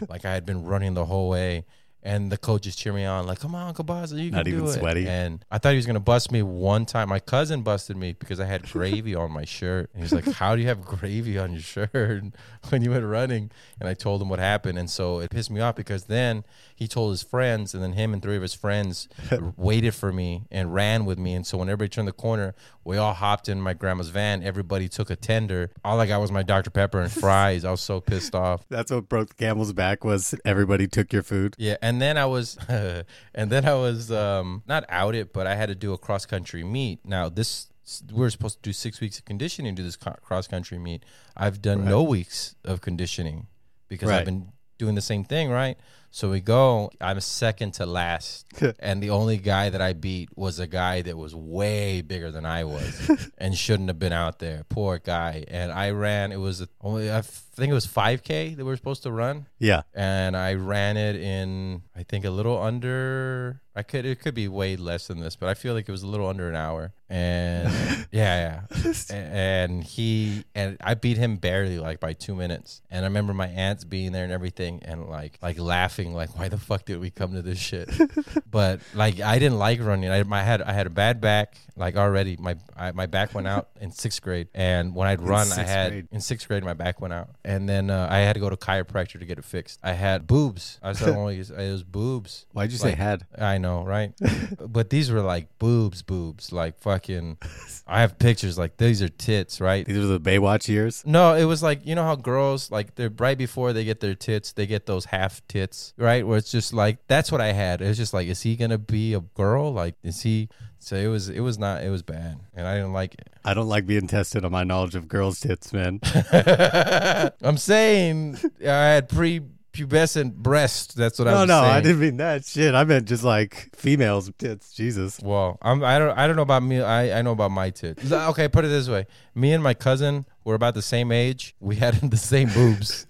like 0.08 0.24
I 0.24 0.34
had 0.34 0.44
been 0.44 0.64
running 0.64 0.94
the 0.94 1.04
whole 1.04 1.28
way. 1.28 1.64
And 2.02 2.30
the 2.30 2.36
coaches 2.36 2.76
cheer 2.76 2.92
me 2.92 3.04
on, 3.04 3.26
like, 3.26 3.40
"Come 3.40 3.56
on, 3.56 3.74
Kabaza, 3.74 4.22
you 4.22 4.30
Not 4.30 4.44
can 4.44 4.52
do 4.52 4.58
even 4.58 4.72
sweaty. 4.72 5.08
And 5.08 5.44
I 5.50 5.58
thought 5.58 5.70
he 5.70 5.76
was 5.76 5.86
gonna 5.86 5.98
bust 5.98 6.30
me 6.30 6.40
one 6.42 6.86
time. 6.86 7.08
My 7.08 7.18
cousin 7.18 7.62
busted 7.62 7.96
me 7.96 8.12
because 8.12 8.38
I 8.38 8.44
had 8.44 8.62
gravy 8.62 9.14
on 9.16 9.32
my 9.32 9.44
shirt, 9.44 9.90
and 9.92 10.02
he's 10.02 10.12
like, 10.12 10.24
"How 10.24 10.54
do 10.54 10.62
you 10.62 10.68
have 10.68 10.82
gravy 10.84 11.36
on 11.36 11.52
your 11.52 11.62
shirt 11.62 12.24
when 12.68 12.82
you 12.82 12.90
went 12.90 13.04
running?" 13.04 13.50
And 13.80 13.88
I 13.88 13.94
told 13.94 14.22
him 14.22 14.28
what 14.28 14.38
happened, 14.38 14.78
and 14.78 14.88
so 14.88 15.18
it 15.18 15.30
pissed 15.30 15.50
me 15.50 15.60
off 15.60 15.74
because 15.74 16.04
then 16.04 16.44
he 16.76 16.86
told 16.86 17.10
his 17.12 17.24
friends, 17.24 17.74
and 17.74 17.82
then 17.82 17.94
him 17.94 18.12
and 18.12 18.22
three 18.22 18.36
of 18.36 18.42
his 18.42 18.54
friends 18.54 19.08
waited 19.56 19.94
for 19.94 20.12
me 20.12 20.46
and 20.50 20.72
ran 20.72 21.06
with 21.06 21.18
me. 21.18 21.34
And 21.34 21.44
so 21.44 21.58
when 21.58 21.68
everybody 21.68 21.88
turned 21.88 22.06
the 22.06 22.12
corner, 22.12 22.54
we 22.86 22.98
all 22.98 23.14
hopped 23.14 23.48
in 23.48 23.60
my 23.60 23.74
grandma's 23.74 24.10
van. 24.10 24.44
Everybody 24.44 24.88
took 24.88 25.10
a 25.10 25.16
tender. 25.16 25.70
All 25.84 25.98
I 25.98 26.06
got 26.06 26.20
was 26.20 26.30
my 26.30 26.44
Dr 26.44 26.70
Pepper 26.70 27.00
and 27.00 27.10
fries. 27.10 27.64
I 27.64 27.72
was 27.72 27.80
so 27.80 28.00
pissed 28.00 28.34
off. 28.34 28.64
That's 28.70 28.92
what 28.92 29.08
broke 29.08 29.30
the 29.30 29.34
camel's 29.34 29.72
back 29.72 30.04
was 30.04 30.36
everybody 30.44 30.86
took 30.86 31.12
your 31.12 31.24
food. 31.24 31.56
Yeah, 31.58 31.76
and 31.82 32.00
then 32.00 32.16
I 32.16 32.26
was, 32.26 32.56
and 32.68 33.50
then 33.50 33.64
I 33.64 33.74
was 33.74 34.12
um, 34.12 34.62
not 34.68 34.84
it, 35.14 35.32
but 35.32 35.48
I 35.48 35.56
had 35.56 35.68
to 35.68 35.74
do 35.74 35.92
a 35.94 35.98
cross 35.98 36.26
country 36.26 36.62
meet. 36.62 37.04
Now 37.04 37.28
this 37.28 37.68
we 38.12 38.24
are 38.24 38.30
supposed 38.30 38.56
to 38.56 38.62
do 38.62 38.72
six 38.72 39.00
weeks 39.00 39.18
of 39.18 39.24
conditioning 39.24 39.74
to 39.76 39.82
this 39.82 39.96
cross 39.96 40.46
country 40.46 40.78
meet. 40.78 41.04
I've 41.36 41.60
done 41.60 41.84
no 41.84 42.02
weeks 42.02 42.54
of 42.64 42.80
conditioning 42.80 43.48
because 43.88 44.08
Right. 44.08 44.20
I've 44.20 44.24
been 44.24 44.52
doing 44.78 44.94
the 44.94 45.00
same 45.00 45.24
thing, 45.24 45.50
right? 45.50 45.76
So 46.16 46.30
we 46.30 46.40
go. 46.40 46.90
I'm 46.98 47.20
second 47.20 47.72
to 47.74 47.84
last, 47.84 48.46
and 48.78 49.02
the 49.02 49.10
only 49.10 49.36
guy 49.36 49.68
that 49.68 49.82
I 49.82 49.92
beat 49.92 50.30
was 50.34 50.58
a 50.58 50.66
guy 50.66 51.02
that 51.02 51.14
was 51.14 51.34
way 51.34 52.00
bigger 52.00 52.30
than 52.30 52.46
I 52.46 52.64
was, 52.64 53.10
and 53.38 53.54
shouldn't 53.54 53.90
have 53.90 53.98
been 53.98 54.14
out 54.14 54.38
there. 54.38 54.64
Poor 54.70 54.98
guy. 54.98 55.44
And 55.46 55.70
I 55.70 55.90
ran. 55.90 56.32
It 56.32 56.38
was 56.38 56.66
only 56.80 57.12
I 57.12 57.20
think 57.56 57.70
it 57.70 57.74
was 57.74 57.86
5K 57.86 58.56
that 58.56 58.64
we 58.64 58.70
were 58.70 58.76
supposed 58.76 59.02
to 59.04 59.12
run 59.12 59.46
Yeah. 59.58 59.82
and 59.94 60.36
I 60.36 60.54
ran 60.54 60.98
it 60.98 61.16
in 61.16 61.82
I 61.96 62.02
think 62.02 62.26
a 62.26 62.30
little 62.30 62.60
under 62.62 63.62
I 63.74 63.82
could 63.82 64.04
it 64.04 64.20
could 64.20 64.34
be 64.34 64.46
way 64.46 64.76
less 64.76 65.06
than 65.06 65.20
this, 65.20 65.36
but 65.36 65.48
I 65.48 65.54
feel 65.54 65.72
like 65.72 65.88
it 65.88 65.92
was 65.92 66.02
a 66.02 66.06
little 66.06 66.28
under 66.28 66.48
an 66.50 66.54
hour. 66.54 66.92
And 67.08 67.72
yeah, 68.12 68.62
yeah. 68.76 68.92
And 69.10 69.82
he 69.82 70.44
and 70.54 70.76
I 70.82 70.94
beat 70.94 71.16
him 71.16 71.36
barely 71.36 71.78
like 71.78 71.98
by 71.98 72.12
2 72.12 72.34
minutes. 72.34 72.82
And 72.90 73.04
I 73.04 73.08
remember 73.08 73.32
my 73.32 73.48
aunts 73.48 73.84
being 73.84 74.12
there 74.12 74.24
and 74.24 74.32
everything 74.32 74.82
and 74.84 75.06
like 75.06 75.38
like 75.42 75.58
laughing 75.58 76.05
like 76.14 76.36
why 76.38 76.48
the 76.48 76.58
fuck 76.58 76.84
did 76.84 76.98
we 77.00 77.10
come 77.10 77.32
to 77.32 77.42
this 77.42 77.58
shit? 77.58 77.90
but 78.50 78.80
like 78.94 79.20
I 79.20 79.38
didn't 79.38 79.58
like 79.58 79.80
running. 79.82 80.10
I 80.10 80.22
my 80.24 80.42
had 80.42 80.62
I 80.62 80.72
had 80.72 80.86
a 80.86 80.90
bad 80.90 81.20
back 81.20 81.56
like 81.76 81.96
already 81.96 82.36
my 82.38 82.56
I, 82.76 82.92
my 82.92 83.06
back 83.06 83.34
went 83.34 83.46
out 83.46 83.68
in 83.80 83.90
6th 83.90 84.20
grade 84.22 84.48
and 84.54 84.94
when 84.94 85.06
I'd 85.08 85.20
run 85.20 85.46
I 85.52 85.62
had 85.62 85.92
grade. 85.92 86.08
in 86.10 86.20
sixth 86.20 86.48
grade, 86.48 86.64
my 86.64 86.72
back 86.74 87.00
went 87.00 87.12
out, 87.12 87.28
and 87.44 87.68
then 87.68 87.90
uh, 87.90 88.08
I 88.10 88.18
had 88.18 88.32
to 88.34 88.40
go 88.40 88.48
to 88.50 88.56
chiropractor 88.56 89.18
to 89.18 89.26
get 89.26 89.38
it 89.38 89.44
fixed. 89.44 89.78
I 89.82 89.92
had 89.92 90.26
boobs. 90.26 90.78
I 90.82 90.92
said 90.92 91.08
only 91.16 91.38
it 91.38 91.50
was 91.50 91.82
boobs. 91.82 92.46
Why'd 92.52 92.72
you 92.72 92.78
say 92.78 92.88
Like- 92.90 92.98
had? 92.98 93.26
I 93.38 93.58
know, 93.58 93.82
right? 93.84 94.12
but 94.68 94.90
these 94.90 95.10
were 95.10 95.20
like 95.20 95.58
boobs, 95.58 96.02
boobs, 96.02 96.52
like 96.52 96.78
fucking. 96.80 97.38
I 97.86 98.00
have 98.00 98.18
pictures 98.18 98.58
like 98.58 98.76
these 98.78 99.02
are 99.02 99.08
tits, 99.08 99.60
right? 99.60 99.86
These 99.86 99.98
are 99.98 100.06
the 100.06 100.20
Baywatch 100.20 100.68
years. 100.68 101.02
No, 101.06 101.34
it 101.34 101.44
was 101.44 101.62
like 101.62 101.84
you 101.86 101.94
know 101.94 102.04
how 102.04 102.16
girls 102.16 102.70
like 102.70 102.94
they're 102.94 103.12
right 103.18 103.36
before 103.38 103.72
they 103.72 103.84
get 103.84 104.00
their 104.00 104.14
tits, 104.14 104.52
they 104.52 104.66
get 104.66 104.86
those 104.86 105.06
half 105.06 105.46
tits, 105.48 105.85
right? 105.96 106.26
Where 106.26 106.38
it's 106.38 106.50
just 106.50 106.72
like 106.72 106.98
that's 107.06 107.30
what 107.30 107.40
I 107.40 107.52
had. 107.52 107.80
It's 107.80 107.98
just 107.98 108.14
like, 108.14 108.28
is 108.28 108.42
he 108.42 108.56
gonna 108.56 108.78
be 108.78 109.14
a 109.14 109.20
girl? 109.20 109.72
Like, 109.72 109.94
is 110.02 110.22
he? 110.22 110.48
So 110.78 110.94
it 110.94 111.08
was, 111.08 111.28
it 111.28 111.40
was 111.40 111.58
not, 111.58 111.82
it 111.82 111.90
was 111.90 112.02
bad, 112.02 112.38
and 112.54 112.66
I 112.66 112.76
didn't 112.76 112.92
like 112.92 113.14
it. 113.14 113.28
I 113.44 113.54
don't 113.54 113.68
like 113.68 113.86
being 113.86 114.06
tested 114.06 114.44
on 114.44 114.52
my 114.52 114.62
knowledge 114.62 114.94
of 114.94 115.08
girls' 115.08 115.40
tits, 115.40 115.72
man. 115.72 116.00
I'm 117.42 117.56
saying 117.56 118.38
I 118.60 118.64
had 118.66 119.08
pre-pubescent 119.08 120.34
breast. 120.34 120.94
That's 120.96 121.18
what 121.18 121.28
I 121.28 121.32
no, 121.32 121.40
was 121.40 121.48
no, 121.48 121.60
saying. 121.62 121.74
I 121.74 121.80
didn't 121.80 122.00
mean 122.00 122.16
that 122.18 122.44
shit. 122.44 122.74
I 122.74 122.84
meant 122.84 123.08
just 123.08 123.24
like 123.24 123.74
females' 123.74 124.30
tits. 124.38 124.74
Jesus. 124.74 125.18
Well, 125.20 125.58
I'm, 125.60 125.82
I 125.82 125.98
don't. 125.98 126.16
I 126.16 126.26
don't 126.26 126.36
know 126.36 126.42
about 126.42 126.62
me. 126.62 126.80
I, 126.80 127.18
I 127.18 127.22
know 127.22 127.32
about 127.32 127.50
my 127.50 127.70
tits. 127.70 128.12
Okay, 128.12 128.46
put 128.46 128.64
it 128.64 128.68
this 128.68 128.88
way: 128.88 129.06
me 129.34 129.52
and 129.54 129.64
my 129.64 129.74
cousin 129.74 130.24
were 130.44 130.54
about 130.54 130.74
the 130.74 130.82
same 130.82 131.10
age. 131.10 131.56
We 131.58 131.76
had 131.76 131.94
the 132.10 132.16
same 132.16 132.48
boobs. 132.50 133.06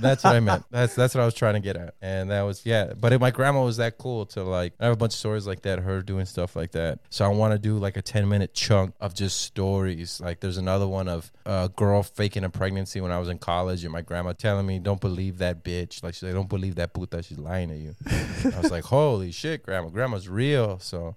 That's 0.00 0.24
what 0.24 0.34
I 0.34 0.40
meant. 0.40 0.64
That's 0.70 0.94
that's 0.94 1.14
what 1.14 1.22
I 1.22 1.24
was 1.24 1.34
trying 1.34 1.54
to 1.54 1.60
get 1.60 1.76
at. 1.76 1.94
And 2.00 2.30
that 2.30 2.42
was 2.42 2.64
yeah. 2.64 2.92
But 2.98 3.12
if 3.12 3.20
my 3.20 3.30
grandma 3.30 3.64
was 3.64 3.76
that 3.78 3.98
cool 3.98 4.26
to 4.26 4.42
like, 4.42 4.74
I 4.80 4.84
have 4.84 4.94
a 4.94 4.96
bunch 4.96 5.14
of 5.14 5.18
stories 5.18 5.46
like 5.46 5.62
that. 5.62 5.80
Her 5.80 6.02
doing 6.02 6.26
stuff 6.26 6.56
like 6.56 6.72
that. 6.72 7.00
So 7.10 7.24
I 7.24 7.28
want 7.28 7.52
to 7.52 7.58
do 7.58 7.78
like 7.78 7.96
a 7.96 8.02
ten 8.02 8.28
minute 8.28 8.54
chunk 8.54 8.94
of 9.00 9.14
just 9.14 9.42
stories. 9.42 10.20
Like 10.20 10.40
there's 10.40 10.58
another 10.58 10.86
one 10.86 11.08
of 11.08 11.30
a 11.46 11.70
girl 11.74 12.02
faking 12.02 12.44
a 12.44 12.50
pregnancy 12.50 13.00
when 13.00 13.10
I 13.10 13.18
was 13.18 13.28
in 13.28 13.38
college, 13.38 13.84
and 13.84 13.92
my 13.92 14.02
grandma 14.02 14.32
telling 14.32 14.66
me, 14.66 14.78
"Don't 14.78 15.00
believe 15.00 15.38
that 15.38 15.64
bitch." 15.64 16.02
Like 16.02 16.14
she's 16.14 16.24
like, 16.24 16.34
"Don't 16.34 16.48
believe 16.48 16.76
that 16.76 16.94
puta. 16.94 17.22
She's 17.22 17.38
lying 17.38 17.68
to 17.68 17.76
you." 17.76 17.94
I 18.54 18.60
was 18.60 18.70
like, 18.70 18.84
"Holy 18.84 19.32
shit, 19.32 19.62
grandma! 19.62 19.88
Grandma's 19.88 20.28
real." 20.28 20.78
So 20.78 21.16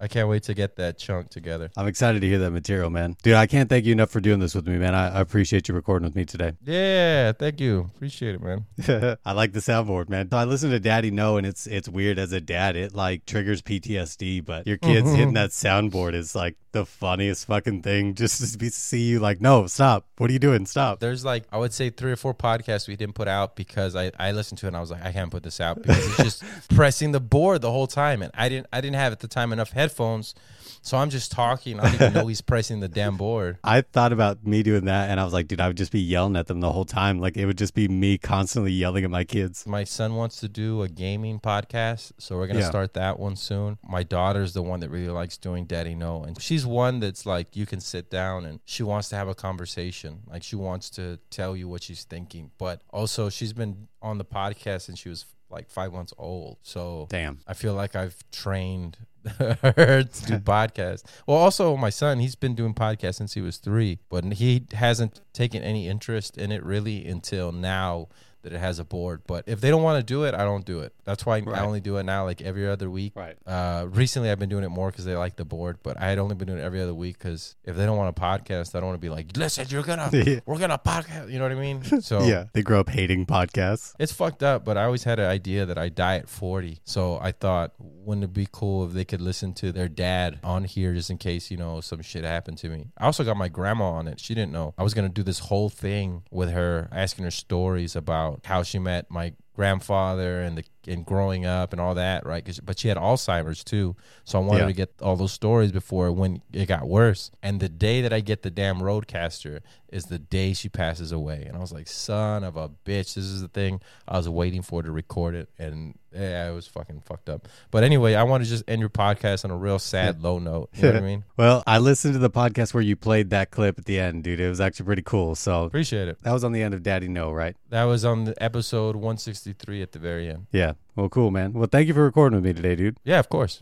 I 0.00 0.08
can't 0.08 0.28
wait 0.28 0.44
to 0.44 0.54
get 0.54 0.76
that 0.76 0.98
chunk 0.98 1.30
together. 1.30 1.70
I'm 1.76 1.86
excited 1.86 2.20
to 2.20 2.28
hear 2.28 2.38
that 2.38 2.50
material, 2.50 2.90
man. 2.90 3.16
Dude, 3.22 3.34
I 3.34 3.46
can't 3.46 3.68
thank 3.68 3.84
you 3.84 3.92
enough 3.92 4.10
for 4.10 4.20
doing 4.20 4.38
this 4.40 4.54
with 4.54 4.66
me, 4.66 4.76
man. 4.78 4.94
I, 4.94 5.18
I 5.18 5.20
appreciate 5.20 5.68
you 5.68 5.74
recording 5.74 6.06
with 6.06 6.14
me 6.16 6.24
today. 6.24 6.52
Yeah, 6.64 7.32
thank 7.32 7.60
you. 7.60 7.71
You. 7.72 7.90
Appreciate 7.96 8.34
it, 8.34 8.42
man. 8.42 8.66
I 9.24 9.32
like 9.32 9.52
the 9.52 9.60
soundboard, 9.60 10.08
man. 10.08 10.28
I 10.32 10.44
listen 10.44 10.70
to 10.70 10.80
Daddy 10.80 11.10
No, 11.10 11.36
and 11.36 11.46
it's 11.46 11.66
it's 11.66 11.88
weird 11.88 12.18
as 12.18 12.32
a 12.32 12.40
dad. 12.40 12.76
It 12.76 12.94
like 12.94 13.26
triggers 13.26 13.62
PTSD, 13.62 14.44
but 14.44 14.66
your 14.66 14.76
kids 14.76 15.06
Mm-hmm. 15.08 15.16
hitting 15.16 15.34
that 15.34 15.50
soundboard 15.50 16.14
is 16.14 16.34
like 16.34 16.56
the 16.72 16.86
funniest 16.86 17.46
fucking 17.46 17.82
thing. 17.82 18.14
Just 18.22 18.52
to 18.52 18.58
be, 18.58 18.68
see 18.68 19.02
you 19.02 19.18
like, 19.20 19.40
no, 19.40 19.66
stop. 19.66 20.06
What 20.18 20.30
are 20.30 20.32
you 20.32 20.38
doing? 20.38 20.64
Stop. 20.66 21.00
There's 21.00 21.24
like 21.24 21.44
I 21.52 21.58
would 21.58 21.72
say 21.72 21.90
three 21.90 22.12
or 22.12 22.16
four 22.16 22.34
podcasts 22.34 22.86
we 22.88 22.96
didn't 22.96 23.14
put 23.14 23.28
out 23.28 23.56
because 23.56 23.96
I, 23.96 24.12
I 24.18 24.32
listened 24.32 24.58
to 24.58 24.66
it 24.66 24.68
and 24.68 24.76
I 24.76 24.80
was 24.80 24.90
like 24.90 25.04
I 25.04 25.12
can't 25.12 25.30
put 25.30 25.42
this 25.42 25.60
out 25.60 25.82
because 25.82 26.06
it's 26.06 26.16
just 26.40 26.44
pressing 26.74 27.12
the 27.12 27.20
board 27.20 27.60
the 27.62 27.70
whole 27.72 27.86
time 27.86 28.22
and 28.22 28.30
I 28.34 28.48
didn't 28.48 28.66
I 28.72 28.80
didn't 28.80 28.96
have 28.96 29.12
at 29.12 29.20
the 29.20 29.28
time 29.28 29.52
enough 29.52 29.72
headphones, 29.72 30.34
so 30.82 30.96
I'm 30.98 31.10
just 31.10 31.30
talking. 31.32 31.78
I 31.80 31.84
don't 31.84 31.94
even 31.94 32.12
know 32.14 32.26
he's 32.26 32.40
pressing 32.40 32.80
the 32.80 32.88
damn 32.88 33.16
board. 33.16 33.58
I 33.64 33.82
thought 33.82 34.12
about 34.12 34.44
me 34.46 34.62
doing 34.62 34.86
that, 34.86 35.10
and 35.10 35.20
I 35.20 35.24
was 35.24 35.32
like, 35.32 35.46
dude, 35.48 35.60
I 35.60 35.68
would 35.68 35.76
just 35.76 35.92
be 35.92 36.00
yelling 36.00 36.34
at 36.36 36.46
them 36.48 36.60
the 36.60 36.72
whole 36.72 36.84
time. 36.84 37.20
Like 37.20 37.36
it 37.36 37.46
would 37.46 37.58
just 37.62 37.74
be 37.74 37.86
me 37.86 38.18
constantly 38.18 38.72
yelling 38.72 39.04
at 39.04 39.10
my 39.10 39.22
kids. 39.22 39.64
My 39.66 39.84
son 39.84 40.16
wants 40.16 40.40
to 40.40 40.48
do 40.48 40.82
a 40.82 40.88
gaming 40.88 41.38
podcast, 41.38 42.10
so 42.18 42.36
we're 42.36 42.48
gonna 42.48 42.58
Yeah. 42.60 42.68
start 42.68 42.94
that 42.94 43.20
one 43.20 43.36
soon. 43.36 43.78
My 43.88 44.02
daughter's 44.02 44.52
the 44.52 44.62
one 44.62 44.80
that 44.80 44.90
really 44.90 45.08
likes 45.12 45.38
doing 45.38 45.64
Daddy 45.66 45.94
No, 45.94 46.24
and 46.24 46.40
she's 46.42 46.66
one 46.66 46.98
that's 46.98 47.24
like 47.24 47.54
you 47.54 47.64
can 47.64 47.78
sit 47.80 48.10
down 48.10 48.44
and 48.44 48.58
she 48.64 48.82
wants 48.82 49.08
to 49.10 49.16
have 49.16 49.28
a 49.28 49.34
conversation. 49.36 50.22
Like 50.26 50.42
she 50.42 50.56
wants 50.56 50.90
to 50.90 51.18
tell 51.30 51.56
you 51.56 51.68
what 51.68 51.84
she's 51.84 52.02
thinking, 52.02 52.50
but 52.58 52.82
also 52.90 53.30
she's 53.30 53.52
been 53.52 53.86
on 54.02 54.18
the 54.18 54.24
podcast 54.24 54.82
since 54.82 54.98
she 54.98 55.08
was 55.08 55.24
like 55.48 55.70
five 55.70 55.92
months 55.92 56.12
old. 56.18 56.56
So 56.62 57.06
Damn. 57.10 57.38
I 57.46 57.54
feel 57.54 57.74
like 57.74 57.94
I've 57.94 58.16
trained 58.32 58.96
her 59.38 60.02
to 60.02 60.26
do 60.26 60.38
podcasts. 60.38 61.04
Well, 61.26 61.36
also 61.36 61.76
my 61.76 61.90
son, 61.90 62.18
he's 62.20 62.34
been 62.34 62.54
doing 62.54 62.74
podcasts 62.74 63.16
since 63.16 63.34
he 63.34 63.40
was 63.40 63.58
three, 63.58 63.98
but 64.08 64.24
he 64.34 64.66
hasn't 64.72 65.20
taken 65.32 65.62
any 65.62 65.88
interest 65.88 66.36
in 66.36 66.52
it 66.52 66.64
really 66.64 67.06
until 67.06 67.52
now 67.52 68.08
that 68.42 68.52
it 68.52 68.58
has 68.58 68.78
a 68.78 68.84
board. 68.84 69.22
But 69.26 69.44
if 69.46 69.60
they 69.60 69.70
don't 69.70 69.82
want 69.82 69.98
to 69.98 70.02
do 70.04 70.24
it, 70.24 70.34
I 70.34 70.44
don't 70.44 70.64
do 70.64 70.80
it. 70.80 70.92
That's 71.04 71.24
why 71.26 71.40
Right. 71.40 71.58
I 71.60 71.64
only 71.64 71.80
do 71.80 71.96
it 71.96 72.04
now, 72.04 72.24
like 72.24 72.40
every 72.42 72.68
other 72.68 72.88
week. 72.90 73.12
Right. 73.16 73.36
Uh, 73.46 73.86
recently, 73.90 74.30
I've 74.30 74.38
been 74.38 74.48
doing 74.48 74.64
it 74.64 74.68
more 74.68 74.90
because 74.90 75.04
they 75.04 75.16
like 75.16 75.36
the 75.36 75.44
board, 75.44 75.78
but 75.82 76.00
I 76.00 76.06
had 76.08 76.18
only 76.18 76.34
been 76.34 76.46
doing 76.48 76.58
it 76.60 76.62
every 76.62 76.80
other 76.80 76.94
week 76.94 77.18
because 77.18 77.56
if 77.64 77.76
they 77.76 77.84
don't 77.86 77.96
want 77.96 78.16
a 78.16 78.20
podcast, 78.20 78.74
I 78.74 78.80
don't 78.80 78.88
want 78.90 79.00
to 79.00 79.04
be 79.04 79.08
like, 79.10 79.36
listen, 79.36 79.66
you're 79.70 79.82
gonna, 79.82 80.08
Yeah. 80.12 80.40
we're 80.46 80.58
gonna 80.58 80.78
podcast. 80.78 81.30
You 81.30 81.38
know 81.38 81.44
what 81.44 81.52
I 81.52 81.60
mean? 81.60 81.82
So 82.02 82.22
Yeah, 82.24 82.44
they 82.52 82.62
grow 82.62 82.80
up 82.80 82.88
hating 82.90 83.26
podcasts. 83.26 83.94
it's 83.98 84.12
fucked 84.12 84.42
up, 84.42 84.64
but 84.64 84.76
I 84.76 84.84
always 84.84 85.04
had 85.04 85.18
an 85.18 85.26
idea 85.26 85.66
that 85.66 85.78
I 85.78 85.88
die 85.88 86.16
at 86.16 86.28
40. 86.28 86.80
So 86.84 87.18
I 87.20 87.32
thought, 87.32 87.72
wouldn't 87.78 88.24
it 88.24 88.32
be 88.32 88.48
cool 88.50 88.84
if 88.86 88.92
they 88.92 89.04
could 89.04 89.20
listen 89.20 89.52
to 89.54 89.72
their 89.72 89.88
dad 89.88 90.38
on 90.42 90.64
here 90.64 90.92
just 90.94 91.10
in 91.10 91.18
case, 91.18 91.50
you 91.50 91.56
know, 91.56 91.80
some 91.80 92.02
shit 92.02 92.24
happened 92.24 92.58
to 92.58 92.68
me? 92.68 92.88
I 92.98 93.06
also 93.06 93.24
got 93.24 93.36
my 93.36 93.48
grandma 93.48 93.90
on 93.92 94.08
it. 94.08 94.20
She 94.20 94.34
didn't 94.34 94.52
know. 94.52 94.74
I 94.78 94.82
was 94.82 94.94
going 94.94 95.06
to 95.08 95.12
do 95.14 95.22
this 95.22 95.38
whole 95.40 95.68
thing 95.70 96.22
with 96.30 96.50
her, 96.50 96.88
asking 96.92 97.24
her 97.24 97.30
stories 97.30 97.94
about 98.34 98.46
how 98.46 98.62
she 98.62 98.78
met 98.78 99.10
my 99.10 99.32
grandfather 99.54 100.40
and 100.40 100.56
the 100.56 100.64
and 100.88 101.04
growing 101.06 101.46
up 101.46 101.72
and 101.72 101.80
all 101.80 101.94
that, 101.94 102.26
right? 102.26 102.44
'Cause- 102.44 102.60
but 102.60 102.78
she 102.78 102.88
had 102.88 102.96
Alzheimer's 102.96 103.62
too, 103.64 103.94
so 104.24 104.38
I 104.38 104.42
wanted 104.44 104.60
Yeah. 104.62 104.66
to 104.66 104.72
get 104.72 104.92
all 105.00 105.16
those 105.16 105.32
stories 105.32 105.72
before 105.72 106.10
when 106.12 106.42
it 106.52 106.66
got 106.66 106.88
worse. 106.88 107.30
And 107.42 107.60
the 107.60 107.68
day 107.68 108.00
that 108.02 108.12
I 108.12 108.20
get 108.20 108.42
the 108.42 108.50
damn 108.50 108.80
RODECaster 108.80 109.60
is 109.90 110.06
the 110.06 110.18
day 110.18 110.54
she 110.54 110.68
passes 110.68 111.12
away, 111.12 111.44
and 111.46 111.56
I 111.56 111.60
was 111.60 111.70
like, 111.72 111.86
"Son 111.86 112.42
of 112.44 112.56
a 112.56 112.68
bitch!" 112.68 113.14
This 113.14 113.18
is 113.18 113.42
the 113.42 113.48
thing 113.48 113.80
I 114.08 114.16
was 114.16 114.28
waiting 114.28 114.62
for 114.62 114.82
to 114.82 114.90
record 114.90 115.34
it, 115.34 115.50
and 115.58 115.94
yeah, 116.14 116.48
it 116.50 116.54
was 116.54 116.66
fucking 116.66 117.02
fucked 117.04 117.28
up. 117.28 117.46
But 117.70 117.84
anyway, 117.84 118.14
I 118.14 118.22
want 118.22 118.42
to 118.42 118.48
just 118.48 118.64
end 118.68 118.80
your 118.80 118.88
podcast 118.90 119.44
on 119.44 119.50
a 119.50 119.56
real 119.56 119.78
sad, 119.78 120.22
low 120.22 120.38
note. 120.38 120.70
You 120.74 120.82
know 120.84 120.88
what 120.94 120.96
I 120.96 121.00
mean? 121.06 121.24
Well, 121.36 121.62
I 121.66 121.78
listened 121.78 122.14
to 122.14 122.18
the 122.18 122.30
podcast 122.30 122.72
where 122.74 122.82
you 122.82 122.96
played 122.96 123.30
that 123.30 123.50
clip 123.50 123.78
at 123.78 123.84
the 123.84 123.98
end, 124.00 124.24
dude. 124.24 124.40
It 124.40 124.48
was 124.48 124.60
actually 124.60 124.86
pretty 124.86 125.02
cool. 125.02 125.34
So 125.34 125.64
Appreciate 125.64 126.08
it. 126.08 126.18
that 126.22 126.32
was 126.32 126.42
on 126.44 126.52
the 126.52 126.62
end 126.62 126.72
of 126.74 126.82
Daddy 126.82 127.08
No, 127.08 127.30
right? 127.30 127.54
That 127.68 127.84
was 127.84 128.04
on 128.04 128.24
the 128.24 128.42
episode 128.42 128.96
163 128.96 129.82
at 129.82 129.92
the 129.92 129.98
very 129.98 130.28
end. 130.28 130.46
Yeah. 130.52 130.71
Well, 130.96 131.08
cool, 131.08 131.30
man. 131.30 131.52
Well, 131.52 131.68
thank 131.70 131.88
you 131.88 131.94
for 131.94 132.04
recording 132.04 132.36
with 132.36 132.44
me 132.44 132.52
today, 132.52 132.76
dude. 132.76 132.96
Yeah, 133.04 133.18
of 133.18 133.28
course. 133.28 133.60